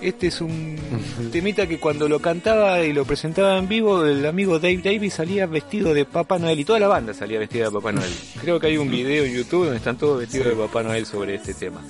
este 0.00 0.26
es 0.26 0.40
un 0.40 0.76
temita 1.32 1.66
que 1.66 1.78
cuando 1.78 2.08
lo 2.08 2.20
cantaba 2.20 2.82
y 2.82 2.92
lo 2.92 3.04
presentaba 3.04 3.58
en 3.58 3.66
vivo, 3.66 4.04
el 4.04 4.24
amigo 4.26 4.58
Dave 4.58 4.80
Davis 4.82 5.14
salía 5.14 5.46
vestido 5.46 5.94
de 5.94 6.04
Papá 6.04 6.38
Noel 6.38 6.60
y 6.60 6.64
toda 6.64 6.78
la 6.78 6.88
banda 6.88 7.14
salía 7.14 7.38
vestida 7.38 7.64
de 7.64 7.70
Papá 7.72 7.92
Noel. 7.92 8.12
Creo 8.40 8.60
que 8.60 8.68
hay 8.68 8.76
un 8.76 8.90
video 8.90 9.24
en 9.24 9.34
YouTube 9.34 9.64
donde 9.64 9.78
están 9.78 9.96
todos 9.96 10.20
vestidos 10.20 10.48
de 10.48 10.54
Papá 10.54 10.82
Noel 10.82 11.06
sobre 11.06 11.34
este 11.34 11.54
tema. 11.54 11.82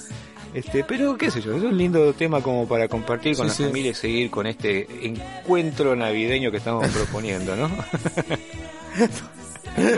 Este, 0.59 0.83
pero 0.85 1.17
qué 1.17 1.31
sé 1.31 1.41
yo, 1.41 1.55
es 1.57 1.63
un 1.63 1.77
lindo 1.77 2.13
tema 2.15 2.41
como 2.43 2.67
para 2.67 2.89
compartir 2.89 3.37
con 3.37 3.47
Sí, 3.47 3.51
la 3.51 3.55
sí. 3.55 3.65
familia 3.65 3.91
y 3.93 3.95
seguir 3.95 4.31
con 4.31 4.47
este 4.47 4.87
encuentro 5.07 5.95
navideño 5.95 6.51
que 6.51 6.57
estamos 6.57 6.89
proponiendo, 6.89 7.55
¿no? 7.57 7.69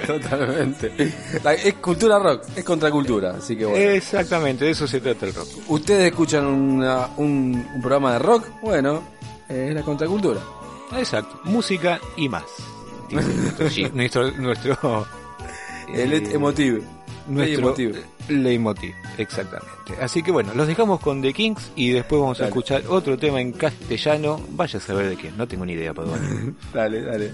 Totalmente. 0.07 0.93
La- 1.43 1.55
Es 1.55 1.75
cultura 1.75 2.19
rock, 2.19 2.43
es 2.57 2.65
contracultura, 2.65 3.37
así 3.39 3.57
que 3.57 3.65
bueno. 3.65 3.91
Exactamente, 3.93 4.65
de 4.67 4.73
eso 4.73 4.87
se 4.87 5.01
trata 5.01 5.27
el 5.27 5.35
rock. 5.35 5.49
Ustedes 5.69 6.11
escuchan 6.11 6.45
una- 6.47 7.09
un, 7.17 7.67
un 7.75 7.81
programa 7.81 8.13
de 8.15 8.19
rock, 8.19 8.47
bueno, 8.61 9.03
eh, 9.49 9.67
es 9.71 9.75
la 9.75 9.83
contracultura. 9.83 10.41
Exacto, 10.99 11.41
música 11.45 11.99
y 12.17 12.29
más. 12.29 12.45
Nuestro, 13.11 13.91
nuestro, 13.95 14.31
nuestro 14.33 15.07
El 15.95 16.13
eh, 16.13 16.23
emotive. 16.33 16.83
nuestro 17.27 17.75
Leitmotiv. 17.75 17.97
Leitmotiv, 18.31 18.95
exactamente. 19.19 19.71
Así 20.01 20.23
que 20.23 20.31
bueno, 20.31 20.55
los 20.55 20.67
dejamos 20.67 21.01
con 21.01 21.21
The 21.23 21.33
Kings 21.33 21.73
y 21.77 21.91
después 21.91 22.21
vamos 22.21 22.41
a 22.41 22.47
escuchar 22.47 22.83
otro 22.89 23.19
tema 23.19 23.41
en 23.41 23.53
castellano. 23.53 24.41
Vaya 24.51 24.79
a 24.79 24.83
saber 24.83 25.09
de 25.09 25.17
quién, 25.17 25.37
no 25.37 25.47
tengo 25.47 25.67
ni 25.67 25.73
idea, 25.73 25.93
perdón. 25.93 26.57
Dale, 26.73 27.03
dale. 27.03 27.33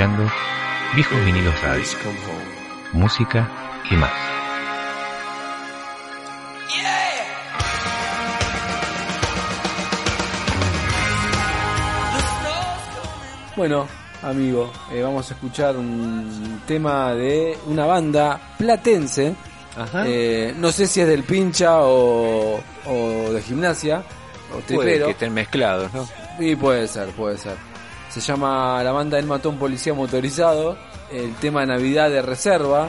Escuchando 0.00 0.32
Viejos 0.94 1.24
Vinilos 1.26 1.62
Radio, 1.62 1.84
música 2.94 3.50
y 3.90 3.96
más. 3.96 4.10
Bueno, 13.54 13.86
amigo, 14.22 14.72
eh, 14.90 15.02
vamos 15.02 15.30
a 15.30 15.34
escuchar 15.34 15.76
un 15.76 16.62
tema 16.66 17.12
de 17.12 17.58
una 17.66 17.84
banda 17.84 18.40
platense. 18.56 19.34
Ajá. 19.76 20.04
Eh, 20.06 20.54
no 20.56 20.72
sé 20.72 20.86
si 20.86 21.02
es 21.02 21.08
del 21.08 21.24
pincha 21.24 21.80
o, 21.82 22.58
o 22.86 23.32
de 23.32 23.42
gimnasia 23.42 24.02
o 24.50 24.60
Puede 24.60 25.04
que 25.04 25.10
estén 25.10 25.34
mezclados, 25.34 25.92
¿no? 25.92 26.08
Y 26.38 26.56
puede 26.56 26.88
ser, 26.88 27.10
puede 27.10 27.36
ser. 27.36 27.69
Se 28.10 28.20
llama 28.20 28.82
la 28.82 28.92
banda 28.92 29.18
El 29.18 29.26
Matón 29.26 29.56
Policía 29.58 29.94
Motorizado. 29.94 30.76
El 31.12 31.34
tema 31.36 31.60
de 31.60 31.66
Navidad 31.68 32.10
de 32.10 32.22
Reserva. 32.22 32.88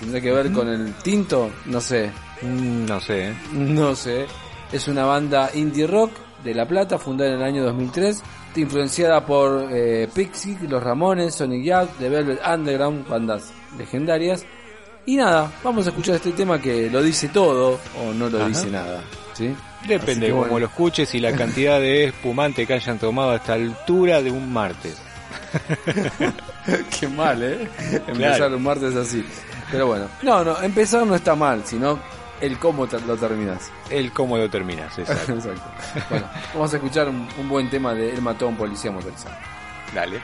¿Tendrá 0.00 0.20
que 0.20 0.32
ver 0.32 0.52
con 0.52 0.68
el 0.68 0.94
tinto? 0.94 1.50
No 1.66 1.80
sé. 1.80 2.10
Mm, 2.42 2.86
No 2.86 3.00
sé, 3.00 3.28
¿eh? 3.28 3.34
No 3.52 3.94
sé. 3.94 4.26
Es 4.72 4.88
una 4.88 5.04
banda 5.04 5.50
indie 5.54 5.86
rock 5.86 6.10
de 6.42 6.54
La 6.54 6.66
Plata, 6.66 6.98
fundada 6.98 7.30
en 7.30 7.36
el 7.36 7.42
año 7.44 7.62
2003. 7.64 8.22
Influenciada 8.56 9.24
por 9.24 9.68
eh, 9.70 10.08
Pixie, 10.14 10.58
Los 10.68 10.82
Ramones, 10.82 11.34
Sonic 11.36 11.64
Youth, 11.64 11.90
The 11.98 12.08
Velvet 12.08 12.40
Underground, 12.46 13.08
bandas 13.08 13.52
legendarias. 13.78 14.44
Y 15.06 15.16
nada, 15.16 15.50
vamos 15.64 15.86
a 15.86 15.90
escuchar 15.90 16.16
este 16.16 16.32
tema 16.32 16.60
que 16.60 16.88
lo 16.90 17.02
dice 17.02 17.28
todo 17.28 17.78
o 18.00 18.12
no 18.12 18.28
lo 18.28 18.38
Ajá. 18.38 18.48
dice 18.48 18.70
nada. 18.70 19.00
¿sí? 19.34 19.54
Depende 19.86 20.26
de 20.26 20.32
cómo 20.32 20.42
bueno. 20.42 20.58
lo 20.60 20.66
escuches 20.66 21.14
y 21.14 21.20
la 21.20 21.32
cantidad 21.36 21.80
de 21.80 22.04
espumante 22.04 22.66
que 22.66 22.74
hayan 22.74 22.98
tomado 22.98 23.30
a 23.32 23.36
esta 23.36 23.54
altura 23.54 24.22
de 24.22 24.30
un 24.30 24.52
martes. 24.52 25.00
Qué 27.00 27.08
mal, 27.08 27.42
¿eh? 27.42 27.68
Empezar 28.06 28.54
un 28.54 28.62
martes 28.62 28.94
así. 28.94 29.24
Pero 29.70 29.86
bueno, 29.86 30.06
no, 30.22 30.44
no, 30.44 30.62
empezar 30.62 31.06
no 31.06 31.14
está 31.14 31.34
mal, 31.34 31.62
sino 31.64 31.98
el 32.40 32.58
cómo 32.58 32.86
lo 32.86 33.16
terminas. 33.16 33.70
El 33.88 34.12
cómo 34.12 34.36
lo 34.36 34.50
terminas, 34.50 34.98
exacto. 34.98 35.32
Exacto. 35.32 35.62
Bueno, 36.10 36.26
vamos 36.52 36.72
a 36.72 36.76
escuchar 36.76 37.08
un, 37.08 37.26
un 37.38 37.48
buen 37.48 37.70
tema 37.70 37.94
de 37.94 38.10
El 38.12 38.20
Matón 38.20 38.56
Policía 38.56 38.90
Motorizado. 38.90 39.36
Dale. 39.94 40.20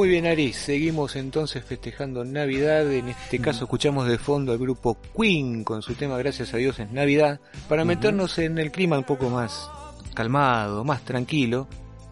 Muy 0.00 0.08
bien, 0.08 0.24
Ari, 0.24 0.54
seguimos 0.54 1.14
entonces 1.14 1.62
festejando 1.62 2.24
Navidad. 2.24 2.90
En 2.90 3.10
este 3.10 3.38
caso 3.38 3.64
escuchamos 3.64 4.08
de 4.08 4.16
fondo 4.16 4.50
al 4.52 4.56
grupo 4.56 4.96
Queen 5.14 5.62
con 5.62 5.82
su 5.82 5.92
tema 5.94 6.16
Gracias 6.16 6.54
a 6.54 6.56
Dios 6.56 6.78
es 6.78 6.90
Navidad, 6.90 7.38
para 7.68 7.84
meternos 7.84 8.38
en 8.38 8.56
el 8.56 8.70
clima 8.70 8.96
un 8.96 9.04
poco 9.04 9.28
más 9.28 9.68
calmado, 10.14 10.84
más 10.84 11.02
tranquilo, 11.04 11.68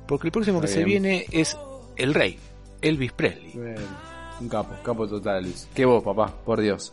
porque 0.07 0.29
el 0.29 0.33
próximo 0.33 0.61
que 0.61 0.69
se 0.69 0.85
viene 0.85 1.25
es 1.33 1.57
El 1.97 2.13
Rey, 2.13 2.39
Elvis 2.83 3.13
Presley. 3.13 3.55
Un 4.39 4.49
capo, 4.51 4.75
capo 4.83 5.09
total, 5.09 5.45
Luis. 5.45 5.67
Qué 5.75 5.87
vos, 5.87 6.05
papá, 6.05 6.27
por 6.45 6.61
Dios. 6.61 6.93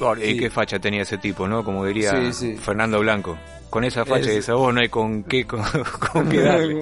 Por- 0.00 0.18
Sí. 0.18 0.30
Y 0.30 0.36
qué 0.36 0.50
facha 0.50 0.80
tenía 0.80 1.02
ese 1.02 1.18
tipo, 1.18 1.46
¿no? 1.46 1.64
Como 1.64 1.86
diría 1.86 2.10
Sí, 2.10 2.32
sí. 2.32 2.56
Fernando 2.56 2.98
Blanco. 2.98 3.38
Con 3.74 3.82
esa 3.82 4.04
facha 4.04 4.30
Es- 4.30 4.36
y 4.36 4.38
esa 4.38 4.54
voz 4.54 4.72
no 4.72 4.80
hay 4.80 4.88
con 4.88 5.24
qué, 5.24 5.44
con, 5.44 5.60
con 6.12 6.28
qué 6.28 6.40
darle. 6.42 6.74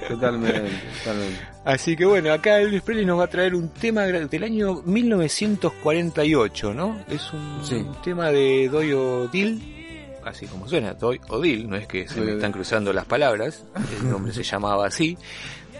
Totalmente, 0.08 0.70
totalmente. 0.98 1.40
Así 1.66 1.94
que 1.96 2.06
bueno, 2.06 2.32
acá 2.32 2.60
Elvis 2.62 2.80
Presley 2.80 3.04
nos 3.04 3.18
va 3.20 3.24
a 3.24 3.28
traer 3.28 3.54
un 3.54 3.68
tema 3.68 4.04
del 4.04 4.42
año 4.42 4.80
1948, 4.86 6.72
¿no? 6.74 6.98
Es 7.08 7.30
un 7.32 7.60
Sí. 7.62 7.84
tema 8.02 8.30
de 8.30 8.68
Doy 8.70 8.92
Odil, 8.94 10.16
así 10.24 10.46
como 10.46 10.66
suena, 10.66 10.94
Doy 10.94 11.20
Odil, 11.28 11.68
no 11.68 11.76
es 11.76 11.86
que 11.86 12.08
se 12.08 12.20
me 12.22 12.32
están 12.32 12.52
cruzando 12.52 12.92
las 12.94 13.04
palabras, 13.04 13.64
el 14.00 14.10
nombre 14.10 14.32
se 14.32 14.42
llamaba 14.42 14.86
así, 14.86 15.18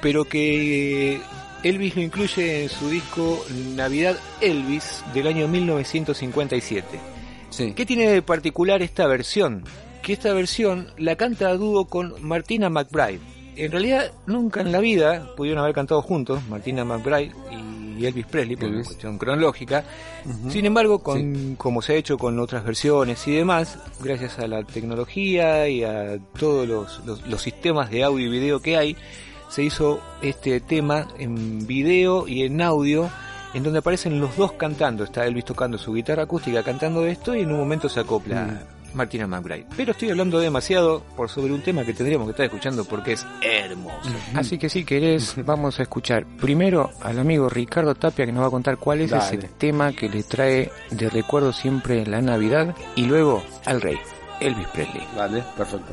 pero 0.02 0.24
que 0.26 1.20
Elvis 1.62 1.96
lo 1.96 2.02
incluye 2.02 2.64
en 2.64 2.68
su 2.68 2.90
disco 2.90 3.44
Navidad 3.74 4.16
Elvis 4.42 5.02
del 5.14 5.26
año 5.26 5.48
1957. 5.48 6.86
Sí. 7.50 7.72
¿Qué 7.74 7.86
tiene 7.86 8.08
de 8.08 8.20
particular 8.20 8.82
esta 8.82 9.06
versión? 9.06 9.64
Que 10.04 10.12
esta 10.12 10.32
versión 10.34 10.88
la 10.98 11.16
canta 11.16 11.48
a 11.48 11.56
dúo 11.56 11.86
con 11.86 12.14
Martina 12.20 12.68
McBride. 12.68 13.20
En 13.56 13.70
realidad, 13.72 14.12
nunca 14.26 14.60
en 14.60 14.70
la 14.72 14.80
vida 14.80 15.30
pudieron 15.36 15.62
haber 15.62 15.74
cantado 15.74 16.02
juntos, 16.02 16.40
Martina 16.48 16.84
McBride 16.84 17.32
y 17.98 18.04
Elvis 18.04 18.26
Presley, 18.26 18.56
por 18.56 18.68
una 18.68 18.82
cuestión 18.84 19.16
cronológica. 19.18 19.84
Sin 20.50 20.66
embargo, 20.66 20.98
con, 20.98 21.54
como 21.56 21.80
se 21.80 21.92
ha 21.92 21.96
hecho 21.96 22.18
con 22.18 22.38
otras 22.40 22.64
versiones 22.64 23.26
y 23.28 23.32
demás, 23.36 23.78
gracias 24.02 24.38
a 24.40 24.46
la 24.48 24.62
tecnología 24.64 25.68
y 25.68 25.84
a 25.84 26.18
todos 26.38 26.66
los, 26.68 27.00
los- 27.06 27.26
los 27.26 27.40
sistemas 27.40 27.90
de 27.90 28.02
audio 28.04 28.26
y 28.26 28.30
video 28.30 28.60
que 28.60 28.76
hay, 28.76 28.96
se 29.48 29.62
hizo 29.62 30.00
este 30.20 30.58
tema 30.60 31.06
en 31.18 31.64
video 31.66 32.26
y 32.26 32.42
en 32.42 32.60
audio, 32.60 33.08
en 33.54 33.62
donde 33.62 33.78
aparecen 33.78 34.20
los 34.20 34.36
dos 34.36 34.52
cantando. 34.52 35.04
Está 35.04 35.24
Elvis 35.26 35.44
tocando 35.44 35.78
su 35.78 35.94
guitarra 35.94 36.24
acústica 36.24 36.62
cantando 36.64 37.06
esto 37.06 37.36
y 37.36 37.42
en 37.42 37.52
un 37.52 37.58
momento 37.58 37.88
se 37.88 38.00
acopla 38.00 38.64
Martina 38.94 39.26
McBride. 39.26 39.66
Pero 39.76 39.92
estoy 39.92 40.10
hablando 40.10 40.38
demasiado 40.38 41.02
por 41.16 41.28
sobre 41.28 41.52
un 41.52 41.62
tema 41.62 41.84
que 41.84 41.92
tendríamos 41.92 42.26
que 42.26 42.30
estar 42.32 42.46
escuchando 42.46 42.84
porque 42.84 43.12
es 43.12 43.26
hermoso. 43.42 44.10
Así 44.34 44.58
que 44.58 44.68
si 44.68 44.84
querés, 44.84 45.34
vamos 45.44 45.78
a 45.80 45.82
escuchar 45.82 46.24
primero 46.40 46.90
al 47.02 47.18
amigo 47.18 47.48
Ricardo 47.48 47.94
Tapia 47.94 48.26
que 48.26 48.32
nos 48.32 48.42
va 48.42 48.48
a 48.48 48.50
contar 48.50 48.78
cuál 48.78 49.00
es 49.00 49.10
Dale. 49.10 49.24
ese 49.24 49.48
tema 49.58 49.92
que 49.92 50.08
le 50.08 50.22
trae 50.22 50.70
de 50.90 51.10
recuerdo 51.10 51.52
siempre 51.52 52.06
la 52.06 52.20
Navidad 52.20 52.74
y 52.94 53.06
luego 53.06 53.42
al 53.64 53.80
rey, 53.80 53.98
Elvis 54.40 54.68
Presley. 54.68 55.06
Dale, 55.16 55.42
perfecto. 55.56 55.92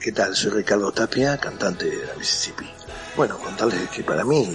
¿Qué 0.00 0.12
tal? 0.12 0.34
Soy 0.34 0.50
Ricardo 0.50 0.90
Tapia, 0.92 1.36
cantante 1.38 1.84
de 1.84 2.06
la 2.06 2.14
Mississippi. 2.14 2.77
Bueno, 3.18 3.36
contarles 3.36 3.90
que 3.90 4.04
para 4.04 4.22
mí 4.24 4.46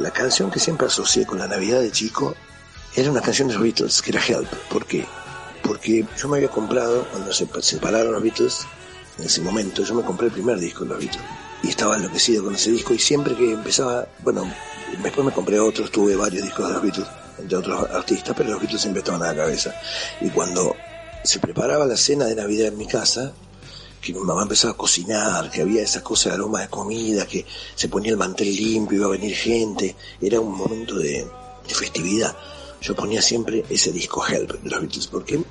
la, 0.00 0.12
canción 0.12 0.48
que 0.48 0.60
siempre 0.60 0.86
asocié 0.86 1.26
con 1.26 1.40
la 1.40 1.48
Navidad 1.48 1.80
de 1.80 1.90
chico 1.90 2.36
era 2.94 3.10
una 3.10 3.20
canción 3.20 3.48
de 3.48 3.54
los 3.54 3.62
Beatles, 3.64 4.00
que 4.00 4.12
era 4.12 4.24
Help. 4.24 4.48
¿Por 4.70 4.86
qué? 4.86 5.04
Porque 5.60 6.06
yo 6.16 6.28
me 6.28 6.36
había 6.36 6.48
comprado, 6.48 7.04
cuando 7.10 7.32
se 7.32 7.48
separaron 7.62 8.12
los 8.12 8.22
Beatles, 8.22 8.64
en 9.18 9.24
ese 9.24 9.40
momento, 9.40 9.82
yo 9.82 9.92
me 9.92 10.04
compré 10.04 10.28
el 10.28 10.32
primer 10.32 10.60
disco 10.60 10.84
de 10.84 10.90
los 10.90 10.98
Beatles. 11.00 11.24
Y 11.64 11.70
estaba 11.70 11.96
enloquecido 11.96 12.44
con 12.44 12.54
ese 12.54 12.70
disco 12.70 12.94
y 12.94 13.00
siempre 13.00 13.34
que 13.34 13.54
empezaba, 13.54 14.06
bueno, 14.20 14.48
después 15.02 15.26
me 15.26 15.32
compré 15.32 15.58
otros, 15.58 15.90
tuve 15.90 16.14
varios 16.14 16.44
discos 16.44 16.68
de 16.68 16.74
los 16.74 16.82
Beatles, 16.82 17.08
entre 17.40 17.58
otros 17.58 17.90
artistas, 17.90 18.36
pero 18.36 18.50
los 18.50 18.60
Beatles 18.60 18.82
siempre 18.82 19.00
estaban 19.00 19.20
a 19.24 19.32
la 19.32 19.34
cabeza. 19.34 19.74
Y 20.20 20.30
cuando 20.30 20.76
se 21.24 21.40
preparaba 21.40 21.84
la 21.84 21.96
cena 21.96 22.26
de 22.26 22.36
Navidad 22.36 22.68
en 22.68 22.78
mi 22.78 22.86
casa, 22.86 23.32
que 24.12 24.20
mi 24.20 24.24
mamá 24.24 24.42
empezaba 24.42 24.74
a 24.74 24.76
cocinar, 24.76 25.50
que 25.50 25.62
había 25.62 25.82
esas 25.82 26.02
cosas 26.02 26.32
de 26.32 26.34
aroma 26.34 26.60
de 26.60 26.68
comida, 26.68 27.26
que 27.26 27.44
se 27.74 27.88
ponía 27.88 28.12
el 28.12 28.16
mantel 28.16 28.54
limpio, 28.54 28.98
iba 28.98 29.06
a 29.06 29.10
venir 29.10 29.34
gente, 29.34 29.96
era 30.20 30.40
un 30.40 30.56
momento 30.56 30.96
de, 30.96 31.26
de 31.66 31.74
festividad. 31.74 32.36
Yo 32.80 32.94
ponía 32.94 33.20
siempre 33.20 33.64
ese 33.68 33.90
disco 33.90 34.24
Help 34.26 34.62
de 34.62 34.70
los 34.70 34.80
Beatles, 34.80 35.06
porque 35.08 35.42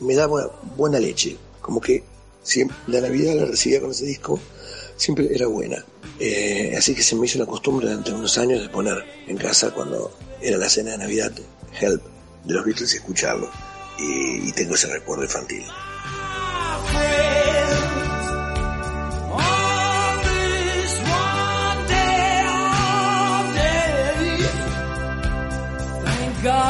me 0.00 0.14
daba 0.14 0.60
buena 0.76 0.98
leche, 0.98 1.36
como 1.60 1.80
que 1.80 2.02
siempre, 2.42 2.76
la 2.88 3.00
Navidad 3.00 3.34
la 3.34 3.44
recibía 3.44 3.80
con 3.80 3.92
ese 3.92 4.06
disco, 4.06 4.40
siempre 4.96 5.28
era 5.32 5.46
buena. 5.46 5.84
Eh, 6.18 6.74
así 6.76 6.94
que 6.94 7.02
se 7.02 7.14
me 7.14 7.26
hizo 7.26 7.38
una 7.38 7.46
costumbre 7.46 7.86
durante 7.86 8.12
unos 8.12 8.36
años 8.38 8.60
de 8.60 8.68
poner 8.68 9.04
en 9.26 9.36
casa 9.36 9.70
cuando 9.70 10.12
era 10.40 10.58
la 10.58 10.68
cena 10.68 10.92
de 10.92 10.98
Navidad 10.98 11.32
Help 11.80 12.02
de 12.44 12.54
los 12.54 12.64
Beatles 12.64 12.92
y 12.92 12.96
escucharlo. 12.96 13.48
Y, 13.98 14.48
y 14.48 14.52
tengo 14.52 14.74
ese 14.74 14.88
recuerdo 14.88 15.24
infantil. 15.24 15.64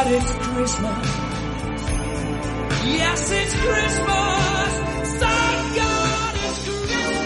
It's 0.03 0.32
Christmas. 0.32 1.07
Yes, 2.86 3.30
it's 3.30 3.55
Christmas. 3.55 4.72
Thank 5.20 5.76
God 5.76 6.34
it's 6.36 6.64
Christmas. 6.64 7.20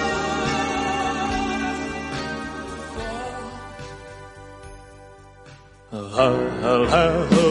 I'll 5.92 6.86
have 6.86 7.32
a 7.32 7.50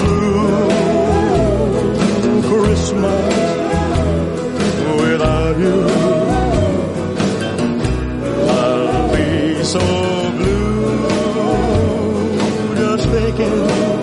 blue 0.00 0.80
Christmas 2.48 3.24
without 5.02 5.56
you. 5.58 5.78
I'll 8.48 9.08
be 9.14 9.28
so 9.64 9.84
blue 10.30 10.76
just 12.74 13.04
thinking 13.10 13.95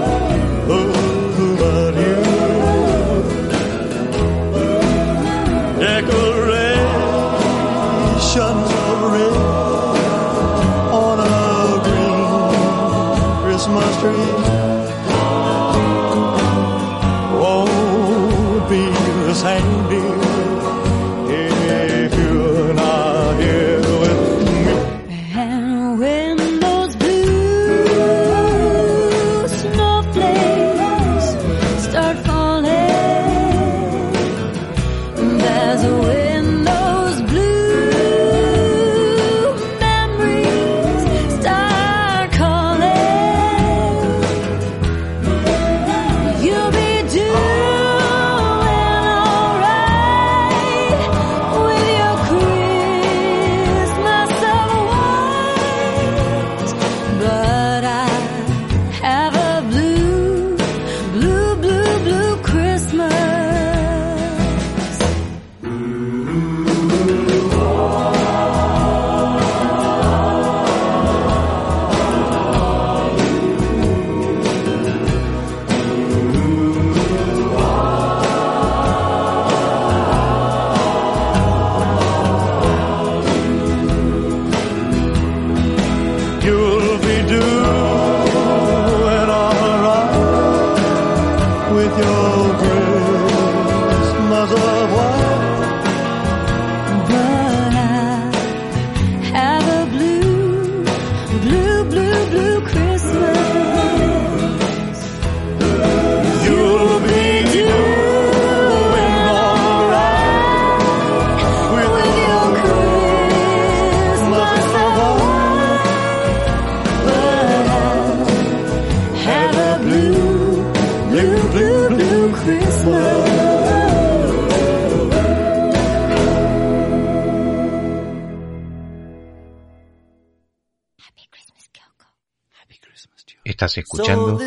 Estás 133.75 133.85
escuchando 133.85 134.39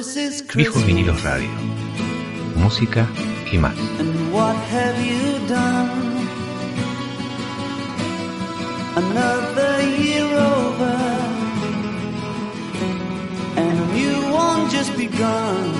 Viejos 0.55 0.87
Vinilos 0.87 1.21
Radio. 1.25 1.49
Música 2.55 3.09
y 3.51 3.59
más. 3.59 3.77
And 3.99 4.33
what 4.33 4.55
have 4.71 5.05
you 5.05 5.45
done? 5.49 6.29
Another 8.95 9.83
year 9.99 10.27
over, 10.27 10.97
and 13.57 13.81
a 13.81 13.87
new 13.95 14.33
one 14.33 14.71
just 14.71 14.97
begun. 14.97 15.73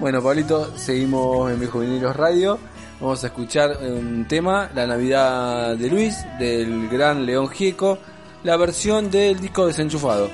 Bueno, 0.00 0.22
Pablito, 0.22 0.74
seguimos 0.78 1.52
en 1.52 1.60
Viejo 1.60 1.80
Vinilos 1.80 2.16
Radio. 2.16 2.58
Vamos 2.98 3.22
a 3.24 3.26
escuchar 3.26 3.76
un 3.82 4.26
tema, 4.26 4.70
La 4.74 4.86
Navidad 4.86 5.76
de 5.76 5.90
Luis, 5.90 6.16
del 6.38 6.88
gran 6.88 7.26
León 7.26 7.48
Gieco, 7.48 7.98
la 8.42 8.56
versión 8.56 9.10
del 9.10 9.38
disco 9.38 9.66
desenchufado, 9.66 10.30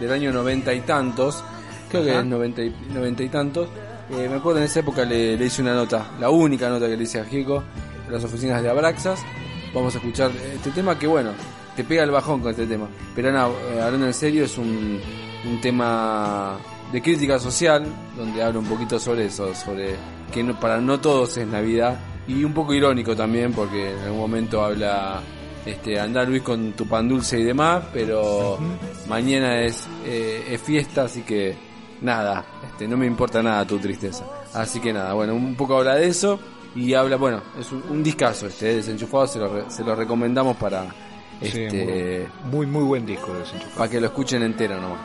del 0.00 0.12
año 0.12 0.32
noventa 0.32 0.72
y 0.72 0.80
tantos, 0.80 1.42
creo 1.90 2.04
que 2.04 2.18
es 2.18 2.24
noventa 2.24 2.62
y, 2.62 2.74
noventa 2.94 3.22
y 3.22 3.28
tantos. 3.28 3.68
Eh, 4.10 4.26
me 4.28 4.36
acuerdo 4.36 4.58
en 4.60 4.64
esa 4.66 4.80
época 4.80 5.04
le, 5.04 5.36
le 5.36 5.44
hice 5.46 5.60
una 5.62 5.74
nota, 5.74 6.12
la 6.18 6.30
única 6.30 6.68
nota 6.70 6.86
que 6.88 6.96
le 6.96 7.02
hice 7.04 7.20
a 7.20 7.24
Gieco, 7.24 7.62
en 8.06 8.12
las 8.12 8.24
oficinas 8.24 8.62
de 8.62 8.70
Abraxas. 8.70 9.20
Vamos 9.74 9.94
a 9.94 9.98
escuchar 9.98 10.30
este 10.54 10.70
tema 10.70 10.98
que, 10.98 11.06
bueno, 11.06 11.30
te 11.76 11.84
pega 11.84 12.04
el 12.04 12.10
bajón 12.10 12.40
con 12.40 12.50
este 12.52 12.66
tema. 12.66 12.88
Pero 13.14 13.30
no, 13.32 13.48
eh, 13.48 13.80
hablando 13.82 14.06
en 14.06 14.14
serio, 14.14 14.44
es 14.46 14.56
un, 14.56 14.98
un 15.44 15.60
tema 15.60 16.56
de 16.90 17.02
crítica 17.02 17.38
social, 17.38 17.84
donde 18.16 18.42
habla 18.42 18.60
un 18.60 18.64
poquito 18.66 18.98
sobre 18.98 19.26
eso, 19.26 19.54
sobre 19.54 19.94
que 20.32 20.42
no- 20.42 20.58
para 20.58 20.80
no 20.80 20.98
todos 21.00 21.36
es 21.36 21.46
Navidad, 21.46 21.98
y 22.26 22.44
un 22.44 22.54
poco 22.54 22.72
irónico 22.72 23.14
también, 23.14 23.52
porque 23.52 23.92
en 23.92 23.98
algún 24.04 24.20
momento 24.20 24.64
habla, 24.64 25.20
este, 25.70 25.98
anda 26.00 26.24
Luis 26.24 26.42
con 26.42 26.72
tu 26.72 26.86
pan 26.86 27.08
dulce 27.08 27.38
y 27.38 27.44
demás, 27.44 27.84
pero 27.92 28.58
mañana 29.08 29.60
es, 29.60 29.86
eh, 30.04 30.44
es 30.50 30.60
fiesta, 30.60 31.02
así 31.04 31.22
que 31.22 31.54
nada, 32.00 32.44
este, 32.66 32.86
no 32.88 32.96
me 32.96 33.06
importa 33.06 33.42
nada 33.42 33.64
tu 33.66 33.78
tristeza. 33.78 34.24
Así 34.54 34.80
que 34.80 34.92
nada, 34.92 35.12
bueno, 35.14 35.34
un 35.34 35.54
poco 35.54 35.76
habla 35.78 35.94
de 35.96 36.06
eso, 36.08 36.38
y 36.74 36.94
habla, 36.94 37.16
bueno, 37.16 37.42
es 37.58 37.70
un, 37.72 37.82
un 37.90 38.02
discazo 38.02 38.46
este, 38.46 38.70
eh, 38.70 38.76
desenchufado, 38.76 39.26
se 39.26 39.38
lo, 39.38 39.48
re- 39.52 39.70
se 39.70 39.82
lo 39.84 39.94
recomendamos 39.94 40.56
para, 40.56 40.86
Sí, 41.40 41.46
este, 41.62 42.26
muy, 42.50 42.66
muy 42.66 42.82
buen 42.82 43.06
disco 43.06 43.32
de 43.32 43.38
Desenchufado. 43.40 43.76
para 43.78 43.90
que 43.90 44.00
lo 44.00 44.06
escuchen 44.08 44.42
entero 44.42 44.80
nomás. 44.80 44.98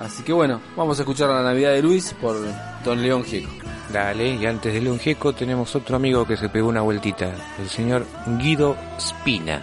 Así 0.00 0.22
que 0.22 0.32
bueno, 0.32 0.60
vamos 0.76 0.98
a 0.98 1.02
escuchar 1.02 1.28
la 1.28 1.42
Navidad 1.42 1.72
de 1.72 1.82
Luis 1.82 2.14
por 2.20 2.36
Don 2.84 3.02
León 3.02 3.24
Gieco. 3.24 3.50
Dale, 3.92 4.34
y 4.36 4.46
antes 4.46 4.72
de 4.72 4.80
León 4.80 4.98
Gieco 5.00 5.32
tenemos 5.32 5.74
otro 5.76 5.96
amigo 5.96 6.24
que 6.26 6.36
se 6.36 6.48
pegó 6.48 6.68
una 6.68 6.80
vueltita, 6.82 7.32
el 7.60 7.68
señor 7.68 8.06
Guido 8.38 8.76
Spina, 8.98 9.62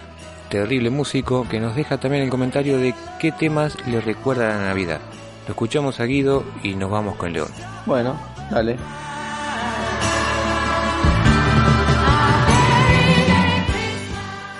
terrible 0.50 0.90
músico 0.90 1.46
que 1.48 1.60
nos 1.60 1.74
deja 1.74 1.98
también 1.98 2.24
el 2.24 2.30
comentario 2.30 2.76
de 2.76 2.94
qué 3.18 3.32
temas 3.32 3.76
le 3.86 4.00
recuerda 4.00 4.52
a 4.52 4.58
la 4.58 4.64
Navidad. 4.66 5.00
Lo 5.46 5.52
escuchamos 5.52 6.00
a 6.00 6.04
Guido 6.04 6.44
y 6.62 6.74
nos 6.74 6.90
vamos 6.90 7.16
con 7.16 7.32
León. 7.32 7.48
Bueno, 7.86 8.20
dale. 8.50 8.76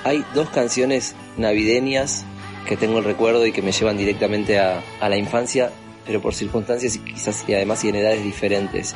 Hay 0.04 0.24
dos 0.34 0.48
canciones 0.48 1.14
navideñas 1.36 2.24
que 2.66 2.76
tengo 2.76 2.98
el 2.98 3.04
recuerdo 3.04 3.44
y 3.46 3.52
que 3.52 3.62
me 3.62 3.72
llevan 3.72 3.96
directamente 3.96 4.58
a, 4.58 4.82
a 5.00 5.08
la 5.08 5.16
infancia, 5.16 5.70
pero 6.06 6.20
por 6.20 6.34
circunstancias 6.34 6.96
y 6.96 6.98
quizás 7.00 7.44
y 7.48 7.54
además 7.54 7.84
y 7.84 7.88
en 7.88 7.96
edades 7.96 8.22
diferentes. 8.24 8.94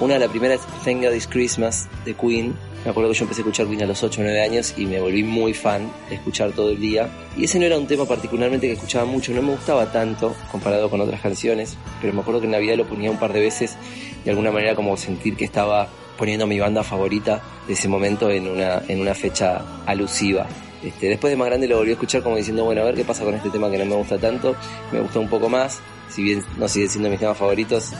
Una, 0.00 0.18
la 0.18 0.28
primera 0.28 0.54
es 0.54 0.62
Thank 0.82 1.04
God 1.04 1.12
It's 1.12 1.26
Christmas 1.26 1.86
de 2.06 2.14
Queen. 2.14 2.54
Me 2.84 2.90
acuerdo 2.90 3.10
que 3.10 3.18
yo 3.18 3.24
empecé 3.24 3.42
a 3.42 3.44
escuchar 3.44 3.66
Queen 3.66 3.82
a 3.82 3.86
los 3.86 4.02
8 4.02 4.20
o 4.20 4.24
9 4.24 4.42
años 4.42 4.72
y 4.78 4.86
me 4.86 4.98
volví 4.98 5.22
muy 5.22 5.52
fan 5.52 5.92
de 6.08 6.14
escuchar 6.14 6.52
todo 6.52 6.70
el 6.70 6.80
día. 6.80 7.10
Y 7.36 7.44
ese 7.44 7.58
no 7.58 7.66
era 7.66 7.76
un 7.76 7.86
tema 7.86 8.06
particularmente 8.06 8.66
que 8.66 8.72
escuchaba 8.72 9.04
mucho, 9.04 9.32
no 9.32 9.42
me 9.42 9.52
gustaba 9.52 9.92
tanto 9.92 10.34
comparado 10.50 10.88
con 10.88 11.02
otras 11.02 11.20
canciones, 11.20 11.76
pero 12.00 12.14
me 12.14 12.22
acuerdo 12.22 12.40
que 12.40 12.46
en 12.46 12.52
Navidad 12.52 12.76
lo 12.76 12.86
ponía 12.86 13.10
un 13.10 13.18
par 13.18 13.34
de 13.34 13.40
veces 13.40 13.76
de 14.24 14.30
alguna 14.30 14.50
manera 14.50 14.74
como 14.74 14.96
sentir 14.96 15.36
que 15.36 15.44
estaba 15.44 15.88
poniendo 16.16 16.46
mi 16.46 16.58
banda 16.58 16.82
favorita 16.82 17.42
de 17.66 17.74
ese 17.74 17.88
momento 17.88 18.30
en 18.30 18.48
una, 18.48 18.82
en 18.88 19.00
una 19.00 19.14
fecha 19.14 19.62
alusiva. 19.84 20.46
Este, 20.82 21.08
después 21.08 21.30
de 21.30 21.36
más 21.36 21.48
grande 21.48 21.68
lo 21.68 21.76
volví 21.76 21.90
a 21.90 21.94
escuchar 21.94 22.22
como 22.22 22.36
diciendo, 22.36 22.64
bueno, 22.64 22.80
a 22.80 22.84
ver 22.84 22.94
qué 22.94 23.04
pasa 23.04 23.24
con 23.24 23.34
este 23.34 23.50
tema 23.50 23.70
que 23.70 23.76
no 23.76 23.84
me 23.84 23.96
gusta 23.96 24.18
tanto, 24.18 24.56
me 24.92 25.00
gusta 25.00 25.18
un 25.18 25.28
poco 25.28 25.48
más, 25.48 25.80
si 26.10 26.22
bien 26.22 26.42
no 26.58 26.68
sigue 26.68 26.88
siendo 26.88 27.08
mis 27.08 27.18
temas 27.18 27.38
favoritos, 27.38 27.92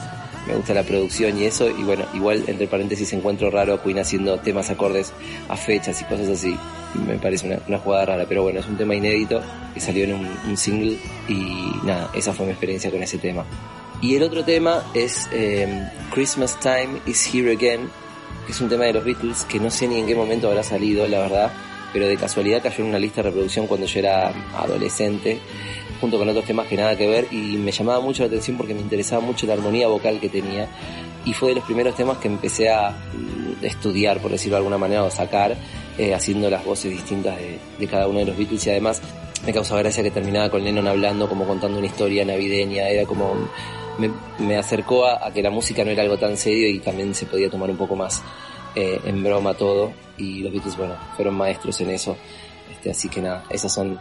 me 0.46 0.54
gusta 0.54 0.74
la 0.74 0.82
producción 0.82 1.38
y 1.38 1.44
eso, 1.44 1.68
y 1.68 1.82
bueno, 1.82 2.04
igual 2.14 2.44
entre 2.46 2.66
paréntesis 2.66 3.12
encuentro 3.12 3.50
raro 3.50 3.74
a 3.74 3.82
Queen 3.82 3.98
haciendo 3.98 4.38
temas 4.38 4.70
acordes 4.70 5.12
a 5.48 5.56
fechas 5.56 6.00
y 6.00 6.04
cosas 6.04 6.28
así, 6.28 6.56
me 7.06 7.16
parece 7.16 7.46
una, 7.46 7.58
una 7.68 7.78
jugada 7.78 8.06
rara, 8.06 8.24
pero 8.28 8.42
bueno, 8.42 8.60
es 8.60 8.66
un 8.66 8.76
tema 8.76 8.94
inédito 8.94 9.40
que 9.74 9.80
salió 9.80 10.04
en 10.04 10.14
un, 10.14 10.28
un 10.48 10.56
single 10.56 10.98
y 11.28 11.72
nada, 11.84 12.10
esa 12.14 12.32
fue 12.32 12.46
mi 12.46 12.52
experiencia 12.52 12.90
con 12.90 13.02
ese 13.02 13.18
tema. 13.18 13.44
Y 14.02 14.16
el 14.16 14.22
otro 14.22 14.44
tema 14.44 14.82
es 14.94 15.28
eh, 15.30 15.88
Christmas 16.12 16.58
Time 16.58 17.00
is 17.06 17.32
Here 17.32 17.52
Again, 17.52 17.90
que 18.46 18.52
es 18.52 18.60
un 18.60 18.68
tema 18.68 18.84
de 18.84 18.94
los 18.94 19.04
Beatles 19.04 19.44
que 19.44 19.60
no 19.60 19.70
sé 19.70 19.86
ni 19.88 19.98
en 19.98 20.06
qué 20.06 20.14
momento 20.14 20.48
habrá 20.48 20.62
salido, 20.62 21.06
la 21.06 21.18
verdad, 21.18 21.52
pero 21.92 22.08
de 22.08 22.16
casualidad 22.16 22.62
cayó 22.62 22.82
en 22.82 22.90
una 22.90 22.98
lista 22.98 23.22
de 23.22 23.28
reproducción 23.28 23.66
cuando 23.66 23.86
yo 23.86 23.98
era 23.98 24.32
adolescente, 24.56 25.38
junto 26.00 26.18
con 26.18 26.28
otros 26.28 26.44
temas 26.44 26.66
que 26.66 26.76
nada 26.76 26.96
que 26.96 27.06
ver, 27.06 27.26
y 27.30 27.56
me 27.56 27.72
llamaba 27.72 28.00
mucho 28.00 28.22
la 28.22 28.28
atención 28.28 28.56
porque 28.56 28.74
me 28.74 28.80
interesaba 28.80 29.22
mucho 29.22 29.46
la 29.46 29.54
armonía 29.54 29.88
vocal 29.88 30.18
que 30.20 30.28
tenía, 30.28 30.68
y 31.24 31.32
fue 31.32 31.50
de 31.50 31.56
los 31.56 31.64
primeros 31.64 31.94
temas 31.94 32.18
que 32.18 32.28
empecé 32.28 32.70
a 32.70 32.90
mm, 32.90 33.64
estudiar, 33.64 34.20
por 34.20 34.30
decirlo 34.30 34.56
de 34.56 34.58
alguna 34.58 34.78
manera, 34.78 35.04
o 35.04 35.10
sacar, 35.10 35.56
eh, 35.98 36.14
haciendo 36.14 36.48
las 36.48 36.64
voces 36.64 36.90
distintas 36.90 37.36
de, 37.36 37.58
de 37.78 37.86
cada 37.86 38.08
uno 38.08 38.20
de 38.20 38.26
los 38.26 38.36
Beatles, 38.36 38.66
y 38.66 38.70
además 38.70 39.02
me 39.44 39.52
causaba 39.52 39.80
gracia 39.80 40.02
que 40.02 40.10
terminaba 40.10 40.50
con 40.50 40.62
Lennon 40.62 40.86
hablando, 40.86 41.28
como 41.28 41.46
contando 41.46 41.78
una 41.78 41.86
historia 41.86 42.24
navideña, 42.24 42.88
era 42.88 43.06
como... 43.06 43.34
Me, 43.98 44.10
me 44.38 44.56
acercó 44.56 45.04
a, 45.04 45.30
que 45.30 45.42
la 45.42 45.50
música 45.50 45.84
no 45.84 45.90
era 45.90 46.02
algo 46.02 46.16
tan 46.16 46.34
serio 46.34 46.70
y 46.70 46.78
también 46.78 47.14
se 47.14 47.26
podía 47.26 47.50
tomar 47.50 47.68
un 47.68 47.76
poco 47.76 47.96
más 47.96 48.22
eh, 48.74 48.98
en 49.04 49.22
broma 49.22 49.52
todo 49.52 49.92
y 50.16 50.38
los 50.38 50.52
Beatles 50.52 50.76
bueno 50.78 50.94
fueron 51.16 51.34
maestros 51.34 51.78
en 51.82 51.90
eso 51.90 52.16
este, 52.72 52.92
así 52.92 53.10
que 53.10 53.20
nada 53.20 53.44
esas 53.50 53.74
son 53.74 54.00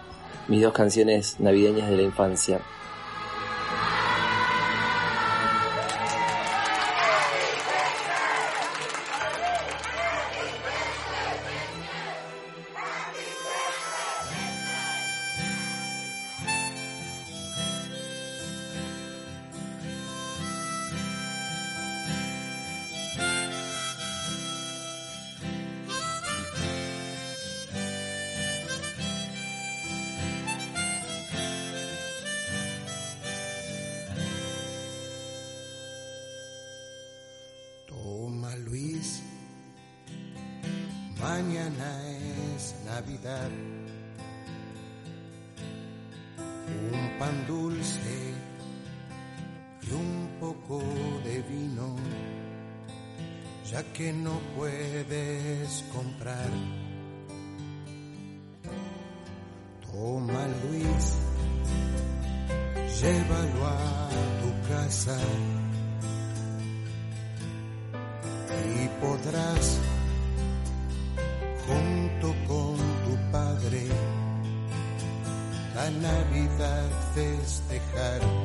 mis 0.49 0.63
dos 0.63 0.73
canciones 0.73 1.39
navideñas 1.39 1.89
de 1.89 1.95
la 1.95 2.01
infancia 2.01 2.59
que 53.99 54.13
no 54.13 54.39
puedes 54.55 55.83
comprar. 55.93 56.49
Toma 59.91 60.47
Luis, 60.63 61.05
llévalo 63.01 63.67
a 63.67 64.09
tu 64.41 64.49
casa 64.69 65.17
y 68.73 68.87
podrás 69.01 69.79
junto 71.67 72.27
con 72.47 72.77
tu 73.05 73.31
padre 73.33 73.85
la 75.75 75.89
Navidad 75.89 76.89
festejar. 77.15 78.38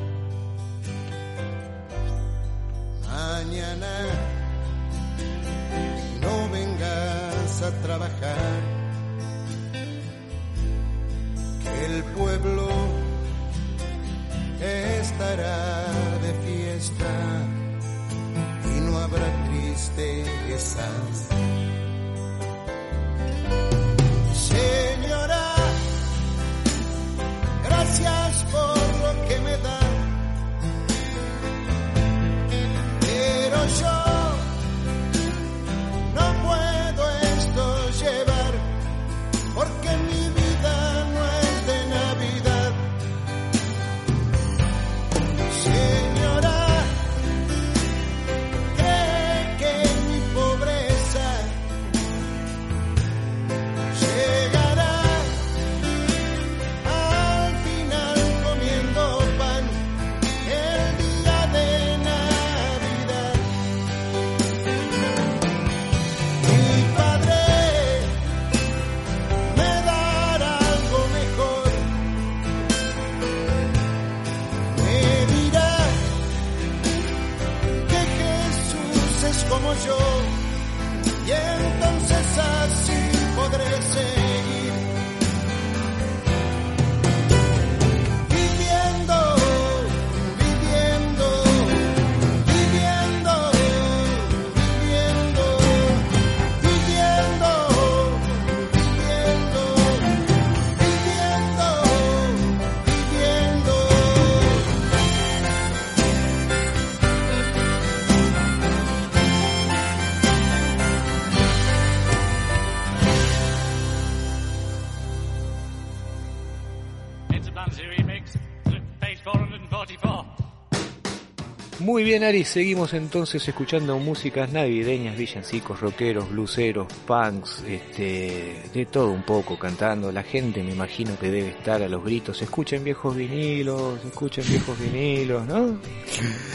Muy 121.95 122.03
bien, 122.03 122.24
Ari, 122.24 122.42
seguimos 122.42 122.92
entonces 122.92 123.47
escuchando 123.47 123.97
músicas 124.01 124.51
navideñas, 124.53 125.16
villancicos, 125.16 125.78
rockeros, 125.80 126.28
bluseros, 126.28 126.88
punks, 127.07 127.62
este, 127.68 128.62
de 128.74 128.86
todo 128.86 129.12
un 129.12 129.22
poco 129.22 129.57
cantando. 129.57 130.11
La 130.11 130.24
gente 130.24 130.64
me 130.64 130.72
imagino 130.72 131.16
que 131.16 131.30
debe 131.30 131.51
estar 131.51 131.80
a 131.84 131.88
los 131.88 132.03
gritos. 132.03 132.42
Escuchen 132.42 132.82
viejos 132.82 133.14
vinilos, 133.14 134.05
escuchen 134.05 134.42
viejos 134.49 134.76
vinilos, 134.80 135.47
¿no? 135.47 135.78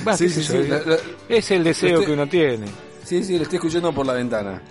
Va, 0.05 0.17
Sí, 0.17 0.27
sí, 0.27 0.43
sí, 0.43 0.51
yo, 0.55 0.59
la- 0.63 0.81
la- 0.81 0.97
es 1.29 1.49
el 1.51 1.63
deseo 1.63 1.93
Usted- 1.99 2.07
que 2.07 2.11
uno 2.11 2.27
tiene. 2.27 2.67
Sí, 3.05 3.23
sí, 3.23 3.37
lo 3.37 3.43
estoy 3.43 3.55
escuchando 3.59 3.93
por 3.93 4.05
la 4.05 4.13
ventana. 4.15 4.61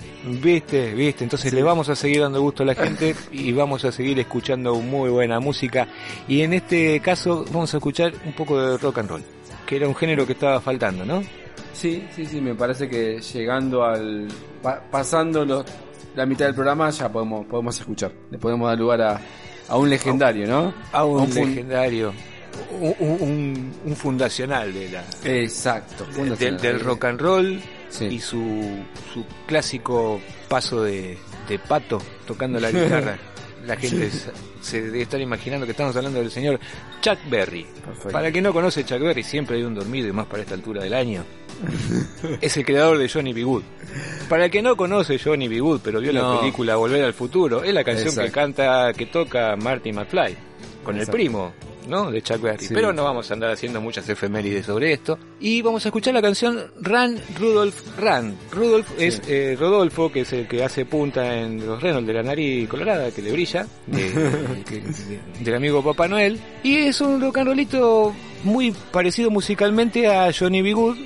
Viste, 0.42 0.92
viste, 0.92 1.24
entonces 1.24 1.50
le 1.54 1.62
vamos 1.62 1.88
a 1.88 1.96
seguir 1.96 2.20
dando 2.20 2.42
gusto 2.42 2.62
a 2.62 2.66
la 2.66 2.74
gente 2.74 3.14
y 3.32 3.52
vamos 3.52 3.86
a 3.86 3.90
seguir 3.90 4.18
escuchando 4.20 4.74
muy 4.74 5.08
buena 5.08 5.40
música 5.40 5.88
y 6.28 6.42
en 6.42 6.52
este 6.52 7.00
caso 7.00 7.46
vamos 7.50 7.72
a 7.72 7.78
escuchar 7.78 8.12
un 8.26 8.34
poco 8.34 8.60
de 8.60 8.76
rock 8.76 8.98
and 8.98 9.08
roll, 9.08 9.24
que 9.68 9.76
era 9.76 9.86
un 9.86 9.94
género 9.94 10.26
que 10.26 10.32
estaba 10.32 10.60
faltando, 10.62 11.04
¿no? 11.04 11.22
Sí, 11.74 12.02
sí, 12.16 12.24
sí, 12.24 12.40
me 12.40 12.54
parece 12.54 12.88
que 12.88 13.20
llegando 13.20 13.84
al... 13.84 14.26
pa- 14.62 14.80
pasando 14.90 15.44
los- 15.44 15.64
la 16.16 16.24
mitad 16.24 16.46
del 16.46 16.54
programa 16.54 16.88
ya 16.90 17.12
podemos, 17.12 17.44
podemos 17.46 17.78
escuchar. 17.78 18.10
Le 18.30 18.38
podemos 18.38 18.66
dar 18.68 18.78
lugar 18.78 19.02
a, 19.02 19.20
a 19.68 19.76
un 19.76 19.90
legendario, 19.90 20.46
¿no? 20.48 20.72
A 20.90 21.04
un, 21.04 21.28
legendario, 21.28 22.14
un, 22.80 22.94
un- 22.98 23.22
un- 23.22 23.72
un 23.84 23.96
fundacional 23.96 24.72
de 24.72 24.88
la, 24.88 25.04
Exacto. 25.24 26.04
del, 26.06 26.14
fundacional. 26.14 26.60
del 26.62 26.80
rock 26.80 27.04
and 27.04 27.20
roll 27.20 27.60
Sí. 27.90 28.04
y 28.06 28.20
su, 28.20 28.38
su 29.12 29.24
clásico 29.46 30.20
paso 30.48 30.82
de, 30.82 31.16
de 31.48 31.58
pato 31.58 31.98
tocando 32.26 32.58
la 32.58 32.70
guitarra. 32.70 33.18
La 33.66 33.76
gente 33.76 34.10
se, 34.10 34.30
se 34.60 34.82
debe 34.82 35.02
estar 35.02 35.20
imaginando 35.20 35.66
que 35.66 35.72
estamos 35.72 35.94
hablando 35.96 36.20
del 36.20 36.30
señor 36.30 36.58
Chuck 37.00 37.18
Berry. 37.28 37.64
Perfecto. 37.84 38.10
Para 38.10 38.32
que 38.32 38.40
no 38.40 38.52
conoce 38.52 38.84
Chuck 38.84 39.00
Berry, 39.00 39.22
siempre 39.22 39.56
hay 39.56 39.62
un 39.64 39.74
dormido 39.74 40.08
y 40.08 40.12
más 40.12 40.26
para 40.26 40.42
esta 40.42 40.54
altura 40.54 40.82
del 40.82 40.94
año. 40.94 41.24
es 42.40 42.56
el 42.56 42.64
creador 42.64 42.98
de 42.98 43.08
Johnny 43.08 43.32
B. 43.32 43.42
Good. 43.42 43.62
Para 44.28 44.44
el 44.46 44.50
que 44.50 44.62
no 44.62 44.76
conoce 44.76 45.18
Johnny 45.18 45.48
B. 45.48 45.60
Good, 45.60 45.80
pero 45.82 46.00
vio 46.00 46.12
No. 46.12 46.34
la 46.34 46.40
película 46.40 46.76
Volver 46.76 47.04
al 47.04 47.14
Futuro, 47.14 47.62
es 47.64 47.74
la 47.74 47.84
canción 47.84 48.08
Exacto. 48.08 48.26
que 48.28 48.32
canta, 48.32 48.92
que 48.92 49.06
toca 49.06 49.56
Marty 49.56 49.92
McFly, 49.92 50.36
con 50.84 50.96
el 50.98 51.06
primo, 51.06 51.52
¿no? 51.88 52.10
De 52.10 52.22
Chuck 52.22 52.40
Berry. 52.40 52.64
Sí. 52.66 52.74
Pero 52.74 52.92
no 52.92 53.04
vamos 53.04 53.30
a 53.30 53.34
andar 53.34 53.50
haciendo 53.50 53.80
muchas 53.80 54.08
efemérides 54.08 54.66
sobre 54.66 54.92
esto. 54.92 55.18
Y 55.40 55.62
vamos 55.62 55.84
a 55.84 55.88
escuchar 55.88 56.14
la 56.14 56.22
canción 56.22 56.70
Run, 56.80 57.18
Rudolph, 57.38 57.98
Run. 57.98 58.36
Rudolph 58.52 58.88
es 58.98 59.20
eh, 59.26 59.56
Rodolfo, 59.58 60.10
que 60.12 60.20
es 60.20 60.32
el 60.32 60.46
que 60.46 60.62
hace 60.62 60.84
punta 60.84 61.34
en 61.36 61.64
los 61.66 61.82
Reynolds 61.82 62.06
de 62.06 62.12
la 62.14 62.22
nariz 62.22 62.68
colorada, 62.68 63.10
que 63.10 63.22
le 63.22 63.32
brilla, 63.32 63.66
de- 63.86 64.62
que- 64.68 64.80
de- 64.80 65.20
del 65.40 65.54
amigo 65.54 65.82
Papá 65.82 66.06
Noel. 66.08 66.38
Y 66.62 66.76
es 66.76 67.00
un 67.00 67.20
rock 67.20 67.38
and 67.38 67.48
rollito 67.48 68.14
muy 68.44 68.72
parecido 68.92 69.30
musicalmente 69.30 70.06
a 70.08 70.30
Johnny 70.32 70.62
B. 70.62 70.72
Good, 70.72 70.96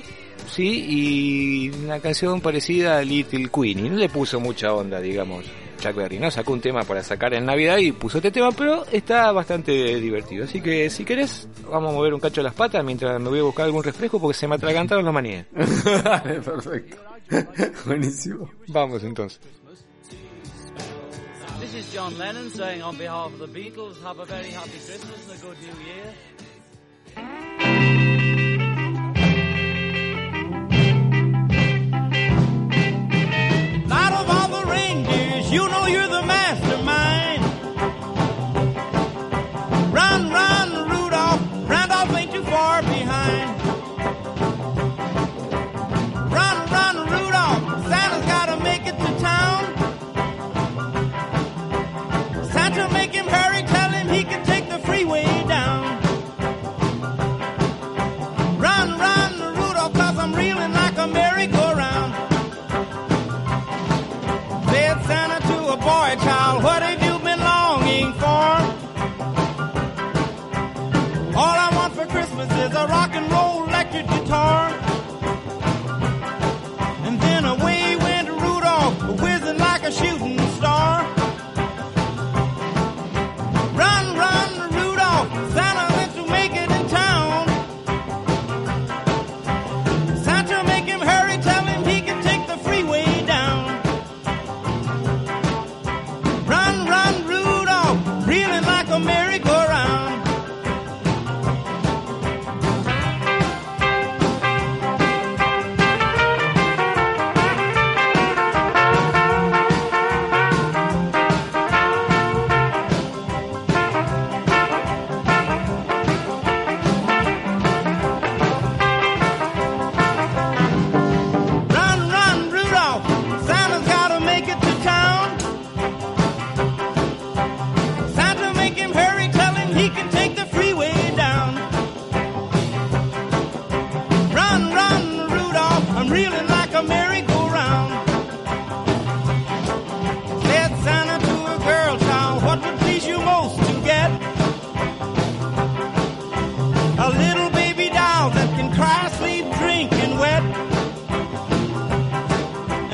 sí, 0.51 0.85
y 0.87 1.69
una 1.85 1.99
canción 1.99 2.41
parecida 2.41 2.97
a 2.99 3.01
Little 3.03 3.49
Queenie. 3.49 3.89
No 3.89 3.97
le 3.97 4.09
puso 4.09 4.39
mucha 4.39 4.73
onda, 4.73 4.99
digamos. 4.99 5.45
Chuck 5.83 5.95
Berry, 5.95 6.17
¿no? 6.17 6.31
Sacó 6.31 6.53
un 6.53 6.61
tema 6.61 6.83
para 6.83 7.03
sacar 7.03 7.33
en 7.33 7.45
Navidad 7.45 7.77
y 7.77 7.91
puso 7.91 8.19
este 8.19 8.31
tema, 8.31 8.53
pero 8.53 8.85
está 8.89 9.33
bastante 9.33 9.71
divertido. 9.99 10.45
Así 10.45 10.61
que 10.61 10.89
si 10.89 11.03
querés, 11.03 11.45
vamos 11.69 11.91
a 11.91 11.93
mover 11.93 12.13
un 12.13 12.21
cacho 12.21 12.41
las 12.41 12.53
patas 12.53 12.85
mientras 12.85 13.19
me 13.19 13.27
voy 13.27 13.39
a 13.39 13.43
buscar 13.43 13.65
algún 13.65 13.83
refresco 13.83 14.17
porque 14.17 14.37
se 14.37 14.47
me 14.47 14.55
atragantaron 14.55 15.03
los 15.03 15.13
maníes. 15.13 15.45
Perfecto. 15.53 16.97
Buenísimo. 17.85 18.49
Vamos 18.67 19.03
entonces. 19.03 19.41
This 21.59 21.73
is 21.73 21.93
John 21.93 22.17
Lennon 22.17 22.49
saying 22.49 22.81
on 22.81 22.97
behalf 22.97 23.33
of 23.33 23.39
the 23.39 23.47
Beatles, 23.47 24.01
have 24.03 24.19
a 24.19 24.25
very 24.25 24.51
happy 24.51 24.79
Christmas 24.85 25.29
and 25.29 25.37
a 25.37 25.45
good 25.45 25.57
new 25.59 25.73
year. 25.85 26.13
Of 34.23 34.29
all 34.29 34.47
the 34.47 34.72
you 35.53 35.69
know 35.69 35.85
you're 35.85 36.07
the 36.07 36.23
mastermind. 36.23 37.43
Run, 39.93 40.21
run, 40.31 40.62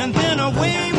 And 0.09 0.15
then 0.15 0.39
away 0.39 0.98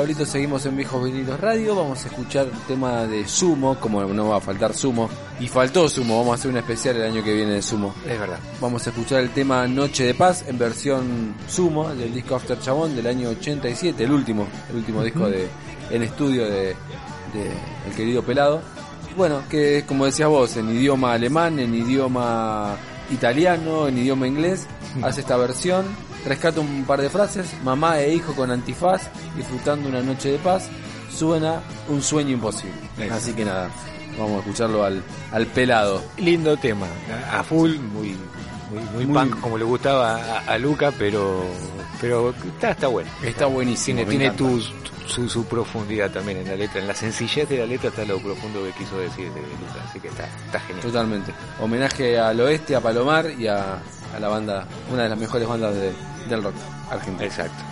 Pablito, 0.00 0.24
seguimos 0.24 0.64
en 0.64 0.76
Viejos 0.76 1.04
Vinilos 1.04 1.38
Radio. 1.38 1.76
Vamos 1.76 2.02
a 2.02 2.08
escuchar 2.08 2.46
el 2.46 2.58
tema 2.66 3.06
de 3.06 3.28
Sumo, 3.28 3.78
como 3.78 4.02
no 4.02 4.30
va 4.30 4.38
a 4.38 4.40
faltar 4.40 4.72
Sumo. 4.72 5.10
Y 5.38 5.46
faltó 5.46 5.90
Sumo, 5.90 6.16
vamos 6.16 6.32
a 6.32 6.34
hacer 6.36 6.50
un 6.50 6.56
especial 6.56 6.96
el 6.96 7.02
año 7.02 7.22
que 7.22 7.34
viene 7.34 7.52
de 7.52 7.60
Sumo. 7.60 7.94
Es 8.08 8.18
verdad. 8.18 8.38
Vamos 8.62 8.86
a 8.86 8.88
escuchar 8.88 9.20
el 9.20 9.28
tema 9.28 9.68
Noche 9.68 10.04
de 10.04 10.14
Paz 10.14 10.46
en 10.48 10.56
versión 10.56 11.34
Sumo 11.46 11.90
del 11.90 12.14
disco 12.14 12.34
After 12.34 12.58
Chabón 12.58 12.96
del 12.96 13.08
año 13.08 13.28
87, 13.28 14.02
el 14.02 14.10
último, 14.10 14.46
el 14.70 14.76
último 14.76 15.04
disco 15.04 15.28
de 15.28 15.48
en 15.90 16.02
estudio 16.02 16.46
de, 16.46 16.68
de 17.34 17.50
el 17.86 17.94
querido 17.94 18.22
Pelado. 18.22 18.62
Bueno, 19.18 19.42
que 19.50 19.80
es 19.80 19.84
como 19.84 20.06
decías 20.06 20.30
vos, 20.30 20.56
en 20.56 20.70
idioma 20.70 21.12
alemán, 21.12 21.58
en 21.58 21.74
idioma 21.74 22.74
italiano, 23.10 23.86
en 23.86 23.98
idioma 23.98 24.26
inglés, 24.26 24.66
hace 25.02 25.20
esta 25.20 25.36
versión, 25.36 25.84
rescata 26.26 26.60
un 26.60 26.84
par 26.84 27.00
de 27.00 27.10
frases, 27.10 27.48
mamá 27.64 28.00
e 28.00 28.14
hijo 28.14 28.34
con 28.34 28.50
antifaz, 28.50 29.02
disfrutando 29.36 29.88
una 29.88 30.00
noche 30.02 30.32
de 30.32 30.38
paz, 30.38 30.68
suena 31.12 31.60
un 31.88 32.02
sueño 32.02 32.30
imposible. 32.30 32.74
Eso. 32.98 33.14
Así 33.14 33.32
que 33.32 33.44
nada, 33.44 33.68
vamos 34.18 34.36
a 34.36 34.38
escucharlo 34.40 34.84
al, 34.84 35.02
al 35.32 35.46
pelado. 35.46 36.02
Lindo 36.18 36.56
tema, 36.56 36.86
a 37.32 37.42
full, 37.42 37.76
muy, 37.76 38.16
muy, 38.70 38.84
muy, 38.94 39.06
Muy- 39.06 39.14
punk 39.30 39.40
como 39.40 39.58
le 39.58 39.64
gustaba 39.64 40.16
a, 40.16 40.38
a 40.52 40.58
Luca, 40.58 40.92
pero 40.98 41.44
pero 42.00 42.30
está, 42.30 42.70
está 42.70 42.86
bueno. 42.86 43.10
Está 43.22 43.44
buenísimo. 43.46 44.04
Tiene, 44.06 44.30
tu, 44.30 44.58
su, 45.06 45.28
su 45.28 45.44
profundidad 45.44 46.10
también 46.10 46.38
en 46.38 46.46
la 46.48 46.54
letra, 46.56 46.80
en 46.80 46.86
la 46.88 46.94
sencillez 46.94 47.46
de 47.48 47.58
la 47.58 47.66
letra 47.66 47.88
está 47.90 48.04
lo 48.06 48.18
profundo 48.20 48.62
que 48.64 48.70
quiso 48.72 48.96
decir 48.96 49.30
de 49.32 49.40
Luca, 49.40 49.84
así 49.86 50.00
que 50.00 50.08
está, 50.08 50.24
está 50.46 50.60
genial. 50.60 50.80
Totalmente. 50.86 51.32
Homenaje 51.60 52.18
al 52.18 52.40
oeste, 52.40 52.74
a 52.76 52.80
Palomar 52.80 53.30
y 53.38 53.48
a, 53.48 53.80
a 54.16 54.20
la 54.20 54.28
banda, 54.28 54.66
una 54.90 55.02
de 55.02 55.08
las 55.10 55.18
mejores 55.18 55.46
bandas 55.46 55.74
de- 55.74 55.92
del 56.30 56.42
rock 56.44 56.54
argentino. 56.90 57.24
Exacto. 57.24 57.64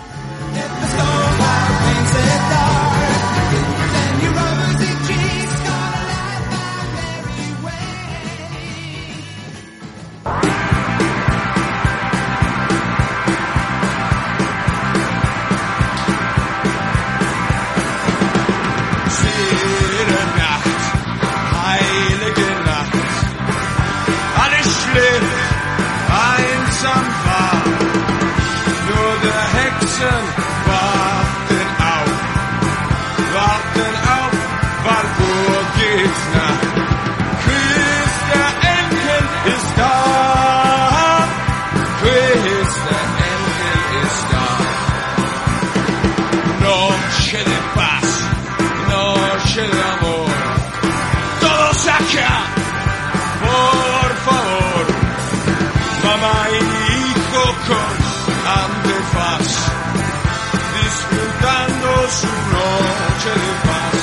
Noche 63.29 63.41
de 63.41 63.53
paz. 63.67 63.97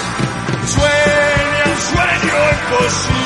Sueña 0.74 1.68
sueño 1.90 2.38
imposible, 2.56 3.25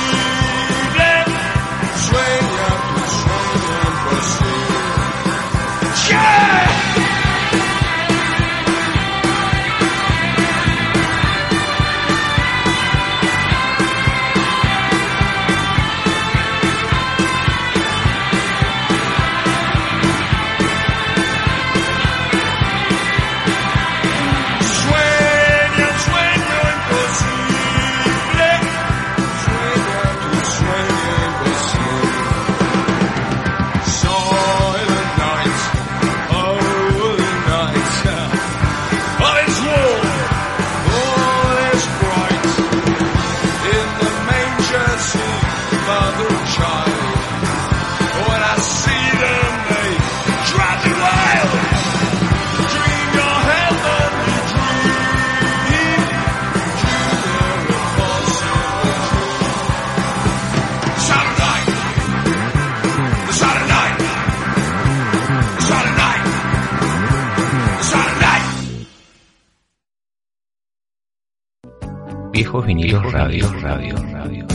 vinilos 72.69 73.11
radio, 73.11 73.51
radio, 73.61 73.95
radio. 74.11 74.45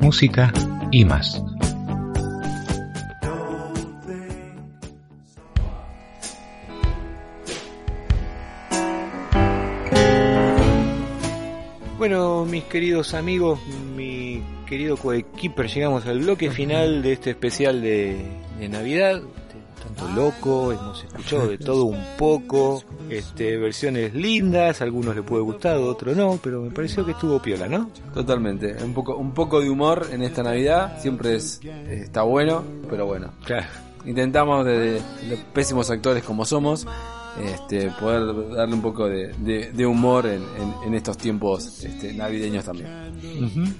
Música 0.00 0.52
y 0.92 1.04
más. 1.04 1.42
Bueno, 11.98 12.44
mis 12.44 12.62
queridos 12.66 13.14
amigos, 13.14 13.58
mi 13.96 14.44
querido 14.68 14.96
coequiper, 14.96 15.66
llegamos 15.66 16.06
al 16.06 16.20
bloque 16.20 16.52
final 16.52 17.02
de 17.02 17.14
este 17.14 17.30
especial 17.30 17.82
de, 17.82 18.16
de 18.60 18.68
Navidad. 18.68 19.22
Tanto 19.86 20.08
loco, 20.14 20.72
hemos 20.72 21.04
escuchado 21.04 21.48
de 21.48 21.58
todo 21.58 21.84
un 21.84 22.02
poco, 22.18 22.82
este, 23.08 23.56
versiones 23.56 24.12
lindas, 24.14 24.80
a 24.80 24.84
algunos 24.84 25.14
les 25.14 25.24
puede 25.24 25.42
gustar, 25.42 25.76
a 25.76 25.80
otros 25.80 26.16
no, 26.16 26.38
pero 26.42 26.60
me 26.62 26.70
pareció 26.70 27.04
que 27.04 27.12
estuvo 27.12 27.40
piola, 27.40 27.68
¿no? 27.68 27.90
Totalmente. 28.12 28.76
Un 28.82 28.92
poco, 28.92 29.16
un 29.16 29.32
poco 29.32 29.60
de 29.60 29.70
humor 29.70 30.08
en 30.12 30.22
esta 30.22 30.42
Navidad 30.42 31.00
siempre 31.00 31.36
es, 31.36 31.60
está 31.88 32.22
bueno, 32.22 32.62
pero 32.90 33.06
bueno. 33.06 33.30
Claro. 33.44 33.66
Intentamos 34.04 34.64
desde 34.64 35.00
los 35.28 35.38
pésimos 35.52 35.90
actores 35.90 36.22
como 36.22 36.44
somos, 36.44 36.86
este, 37.42 37.90
poder 38.00 38.54
darle 38.56 38.74
un 38.74 38.82
poco 38.82 39.06
de, 39.08 39.28
de- 39.38 39.70
de 39.72 39.86
humor 39.86 40.26
en, 40.26 40.42
en- 40.42 40.74
en 40.86 40.94
estos 40.94 41.18
tiempos 41.18 41.84
este, 41.84 42.12
navideños 42.14 42.64
también. 42.64 42.88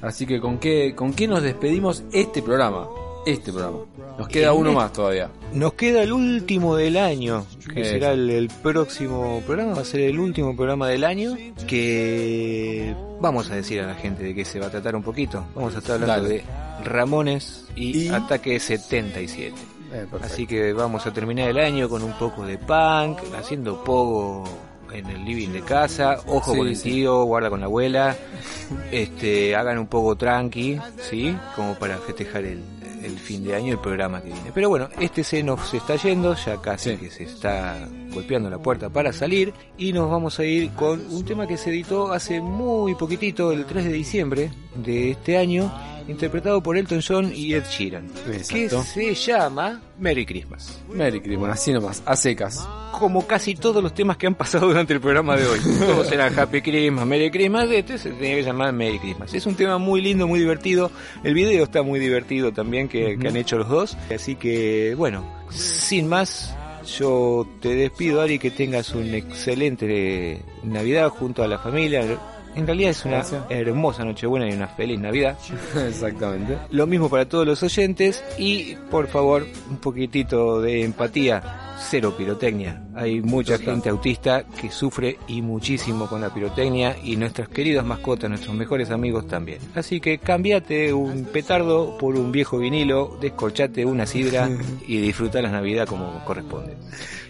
Así 0.03 0.27
que 0.27 0.41
con 0.41 0.59
qué, 0.59 0.95
con 0.95 1.13
qué 1.15 1.27
nos 1.29 1.43
despedimos 1.43 2.03
este 2.13 2.43
programa, 2.43 2.87
este 3.27 3.53
programa. 3.53 3.79
Nos 4.19 4.29
queda 4.29 4.53
En 4.53 4.57
uno 4.59 4.71
este- 4.71 4.81
más 4.83 4.93
todavía. 4.93 5.31
Nos 5.53 5.73
queda 5.75 6.03
el 6.03 6.13
último 6.13 6.77
del 6.77 6.97
año, 6.97 7.45
que 7.75 7.85
será 7.85 8.13
el, 8.13 8.31
el 8.31 8.49
próximo 8.63 9.43
programa, 9.47 9.75
va 9.75 9.81
a 9.83 9.85
ser 9.85 10.01
el 10.01 10.19
último 10.19 10.55
programa 10.57 10.89
del 10.89 11.05
año, 11.05 11.37
que 11.57 12.95
vamos 13.21 13.51
a 13.51 13.55
decir 13.57 13.81
a 13.81 13.87
la 13.87 13.95
gente 13.95 14.23
de 14.25 14.35
qué 14.35 14.45
se 14.45 14.59
va 14.61 14.67
a 14.67 14.71
tratar 14.71 14.97
un 14.97 15.03
poquito. 15.03 15.45
Vamos 15.55 15.75
a 15.75 15.79
estar 15.79 15.95
hablando 16.01 16.23
Dale. 16.25 16.35
de 16.35 16.45
Ramones 16.85 17.65
y, 17.75 18.05
Y- 18.05 18.09
Ataque 18.09 18.59
77. 18.61 19.55
Eh. 19.93 20.07
Así 20.23 20.47
que 20.47 20.73
vamos 20.73 21.07
a 21.07 21.13
terminar 21.13 21.49
el 21.49 21.59
año 21.59 21.89
con 21.89 22.03
un 22.03 22.13
poco 22.19 22.45
de 22.45 22.59
punk, 22.59 23.19
haciendo 23.39 23.83
pogo 23.85 24.45
en 24.93 25.07
el 25.07 25.25
living 25.25 25.49
de 25.51 25.63
casa, 25.63 26.19
ojo 26.27 26.53
Sí, 26.53 26.59
con 26.59 26.69
el 26.69 26.77
sí. 26.77 26.91
tío, 26.91 27.25
guarda 27.25 27.51
con 27.51 27.61
la 27.61 27.67
abuela, 27.67 28.17
este, 28.91 29.55
hagan 29.55 29.79
un 29.79 29.87
poco 29.87 30.17
tranqui, 30.17 30.79
¿sí? 31.09 31.37
Como 31.55 31.75
para 31.75 31.99
festejar 31.99 32.45
el, 32.45 32.61
el 33.07 33.19
fin 33.19 33.45
de 33.45 33.55
año, 33.55 33.73
el 33.73 33.79
programa 33.79 34.21
que 34.21 34.29
viene. 34.29 34.51
Pero 34.55 34.69
bueno, 34.69 34.89
este 35.01 35.25
se 35.25 35.43
nos 35.43 35.73
está 35.73 35.97
yendo, 35.97 36.35
ya 36.35 36.61
casi 36.61 36.91
Sí. 36.91 36.97
que 36.97 37.11
se 37.11 37.23
está 37.25 37.89
golpeando 38.13 38.51
la 38.51 38.59
puerta 38.59 38.89
para 38.91 39.13
salir, 39.13 39.53
y 39.79 39.93
nos 39.93 40.11
vamos 40.11 40.39
a 40.39 40.45
ir 40.45 40.71
con 40.73 41.01
un 41.11 41.25
tema 41.25 41.47
que 41.47 41.57
se 41.57 41.71
editó 41.71 42.13
hace 42.13 42.41
muy 42.41 42.95
poquitito, 42.95 43.53
el 43.53 43.65
3 43.65 43.85
de 43.85 43.93
diciembre 43.93 44.51
de 44.75 45.13
este 45.13 45.39
año, 45.39 45.73
interpretado 46.09 46.63
por 46.63 46.77
Elton 46.77 47.01
John 47.07 47.33
y 47.35 47.55
Ed 47.55 47.65
Sheeran, 47.69 48.09
que 48.25 48.37
Exacto. 48.37 48.83
se 48.83 49.15
llama 49.15 49.83
Merry 49.99 50.25
Christmas. 50.25 50.79
Merry 50.93 51.21
Christmas, 51.21 51.53
así 51.53 51.73
nomás, 51.73 52.03
a 52.07 52.17
secas. 52.17 52.67
Como 52.93 53.27
casi 53.27 53.55
todos 53.55 53.83
los 53.83 53.93
temas 53.95 54.17
que 54.17 54.27
han 54.27 54.35
pasado 54.35 54.69
durante 54.69 54.95
el 54.95 55.01
programa 55.01 55.37
de 55.37 55.47
hoy. 55.47 55.61
Todos 55.79 56.11
eran 56.13 56.39
Happy 56.39 56.63
Christmas, 56.63 57.07
Merry 57.07 57.31
Christmas, 57.31 57.71
este 57.71 57.99
se 57.99 58.11
tenía 58.11 58.37
que 58.37 58.43
llamar 58.43 58.73
Merry 58.73 58.99
Christmas. 58.99 59.35
Es 59.35 59.47
un 59.47 59.55
tema 59.55 59.79
muy 59.79 60.01
lindo, 60.01 60.27
muy 60.27 60.41
divertido. 60.41 60.91
El 61.23 61.35
video 61.35 61.65
está 61.65 61.83
muy 61.83 62.01
divertido 62.01 62.53
también 62.53 62.89
que, 62.89 63.19
que 63.19 63.29
han 63.29 63.37
hecho 63.37 63.59
los 63.59 63.69
dos. 63.69 63.97
Así 64.15 64.37
que, 64.37 64.95
bueno, 64.97 65.25
sin 65.51 66.09
más, 66.09 66.55
yo 66.87 67.47
te 67.61 67.75
despido, 67.75 68.21
Ari, 68.21 68.39
que 68.39 68.51
tengas 68.51 68.95
un 68.95 69.15
excelente 69.15 70.43
Navidad 70.63 71.09
junto 71.11 71.43
a 71.43 71.49
la 71.49 71.59
familia. 71.59 72.19
En 72.57 72.67
realidad 72.67 72.91
es 72.91 73.05
una 73.05 73.17
Gracias. 73.17 73.45
hermosa 73.51 74.05
Nochebuena 74.05 74.49
y 74.49 74.53
una 74.53 74.67
feliz 74.69 74.99
Navidad. 74.99 75.37
Exactamente. 75.89 76.57
Lo 76.71 76.87
mismo 76.87 77.09
para 77.09 77.29
todos 77.29 77.47
los 77.47 77.63
oyentes 77.63 78.25
y 78.39 78.75
por 78.91 79.09
favor 79.09 79.47
un 79.71 79.77
poquitito 79.77 80.61
de 80.61 80.83
empatía, 80.83 81.77
cero 81.79 82.15
pirotecnia. 82.17 82.83
Hay 82.95 83.21
mucha 83.21 83.59
gente 83.59 83.91
autista 83.91 84.45
que 84.61 84.71
sufre 84.71 85.19
y 85.29 85.43
muchísimo 85.43 86.09
con 86.09 86.23
la 86.23 86.33
pirotecnia 86.33 86.97
y 87.05 87.17
nuestras 87.17 87.49
queridas 87.49 87.85
mascotas, 87.85 88.31
nuestros 88.31 88.55
mejores 88.57 88.91
amigos 88.91 89.29
también. 89.29 89.59
Así 89.75 90.01
que 90.01 90.17
cambiate 90.19 90.95
un 90.95 91.27
petardo 91.27 91.99
por 91.99 92.17
un 92.17 92.33
viejo 92.33 92.59
vinilo, 92.59 93.19
descorchate 93.21 93.85
una 93.85 94.07
sidra 94.07 94.49
y 94.89 94.97
disfruta 94.99 95.43
la 95.43 95.51
Navidad 95.51 95.87
como 95.87 96.25
corresponde. 96.25 96.75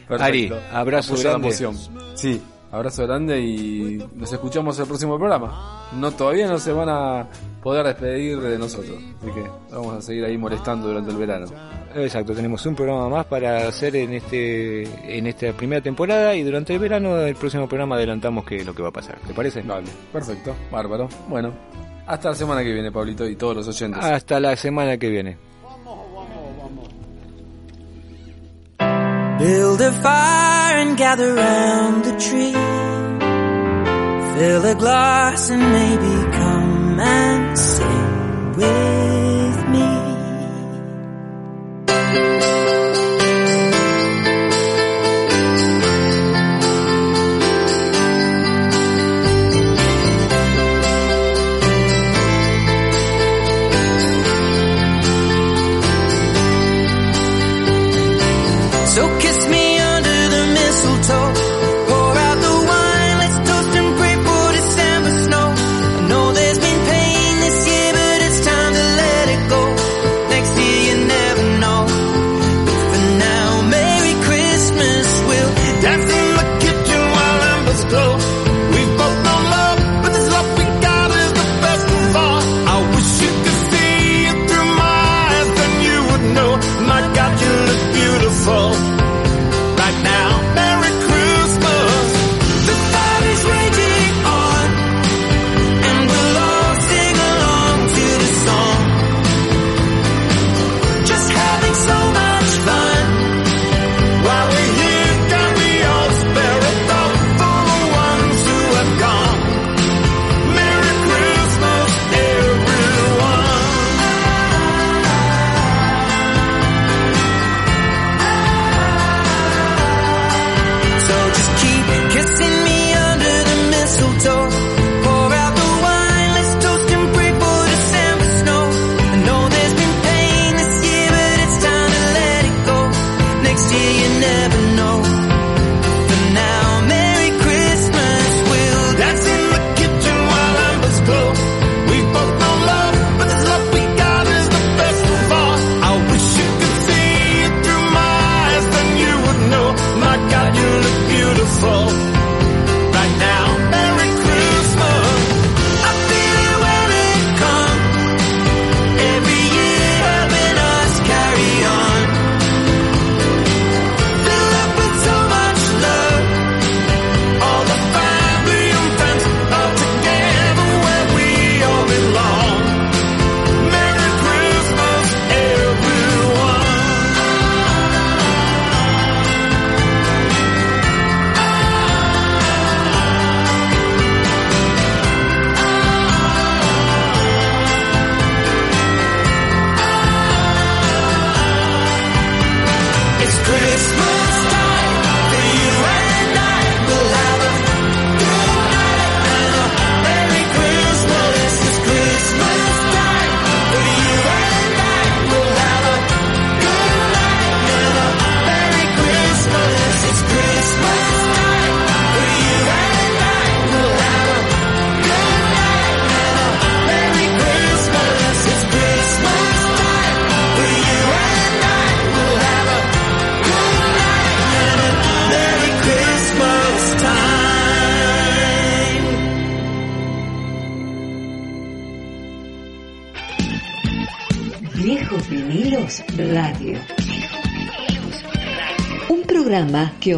Perfecto. 0.09 0.25
Ari, 0.25 0.53
abrazo 0.73 1.17
grande. 1.17 1.49
emoción. 1.49 1.77
Sí, 2.15 2.41
abrazo 2.71 3.07
grande 3.07 3.41
y 3.41 4.05
nos 4.15 4.33
escuchamos 4.33 4.79
el 4.79 4.87
próximo 4.87 5.17
programa. 5.17 5.89
No, 5.93 6.11
todavía 6.11 6.47
no 6.47 6.59
se 6.59 6.73
van 6.73 6.89
a 6.89 7.27
poder 7.63 7.87
despedir 7.87 8.41
de 8.41 8.59
nosotros, 8.59 8.97
así 9.21 9.31
que 9.31 9.45
vamos 9.71 9.95
a 9.97 10.03
seguir 10.03 10.25
ahí 10.25 10.37
molestando 10.37 10.89
durante 10.89 11.11
el 11.11 11.17
verano. 11.17 11.47
Exacto, 11.95 12.35
tenemos 12.35 12.65
un 12.67 12.75
programa 12.75 13.09
más 13.09 13.27
para 13.27 13.69
hacer 13.69 13.97
en 13.97 14.13
este 14.13 14.83
en 15.17 15.27
esta 15.27 15.53
primera 15.53 15.81
temporada 15.81 16.35
y 16.35 16.43
durante 16.43 16.75
el 16.75 16.79
verano 16.79 17.19
el 17.19 17.37
próximo 17.37 17.69
programa 17.69 17.97
adelantamos 17.97 18.45
que 18.45 18.65
lo 18.65 18.75
que 18.75 18.83
va 18.83 18.89
a 18.89 18.93
pasar. 18.93 19.19
¿Te 19.27 19.33
parece? 19.33 19.63
Vale, 19.63 19.89
perfecto, 20.13 20.55
bárbaro. 20.71 21.09
Bueno, 21.29 21.53
hasta 22.07 22.29
la 22.31 22.35
semana 22.35 22.63
que 22.63 22.73
viene, 22.73 22.93
Pablito, 22.93 23.29
y 23.29 23.37
todos 23.37 23.57
los 23.57 23.69
oyentes. 23.69 24.03
Hasta 24.03 24.39
la 24.39 24.55
semana 24.57 24.97
que 24.97 25.09
viene. 25.09 25.37
Build 29.39 29.83
a 29.83 29.93
fire 29.93 30.79
and 30.79 30.97
gather 30.97 31.35
round 31.35 32.05
the 32.05 32.17
tree. 32.19 32.53
Fill 34.35 34.65
a 34.65 34.75
glass 34.75 35.51
and 35.51 35.61
maybe 35.61 36.33
come 36.39 36.99
and 37.01 37.59
sing 37.59 38.53
with 38.57 39.69
me. 39.75 40.17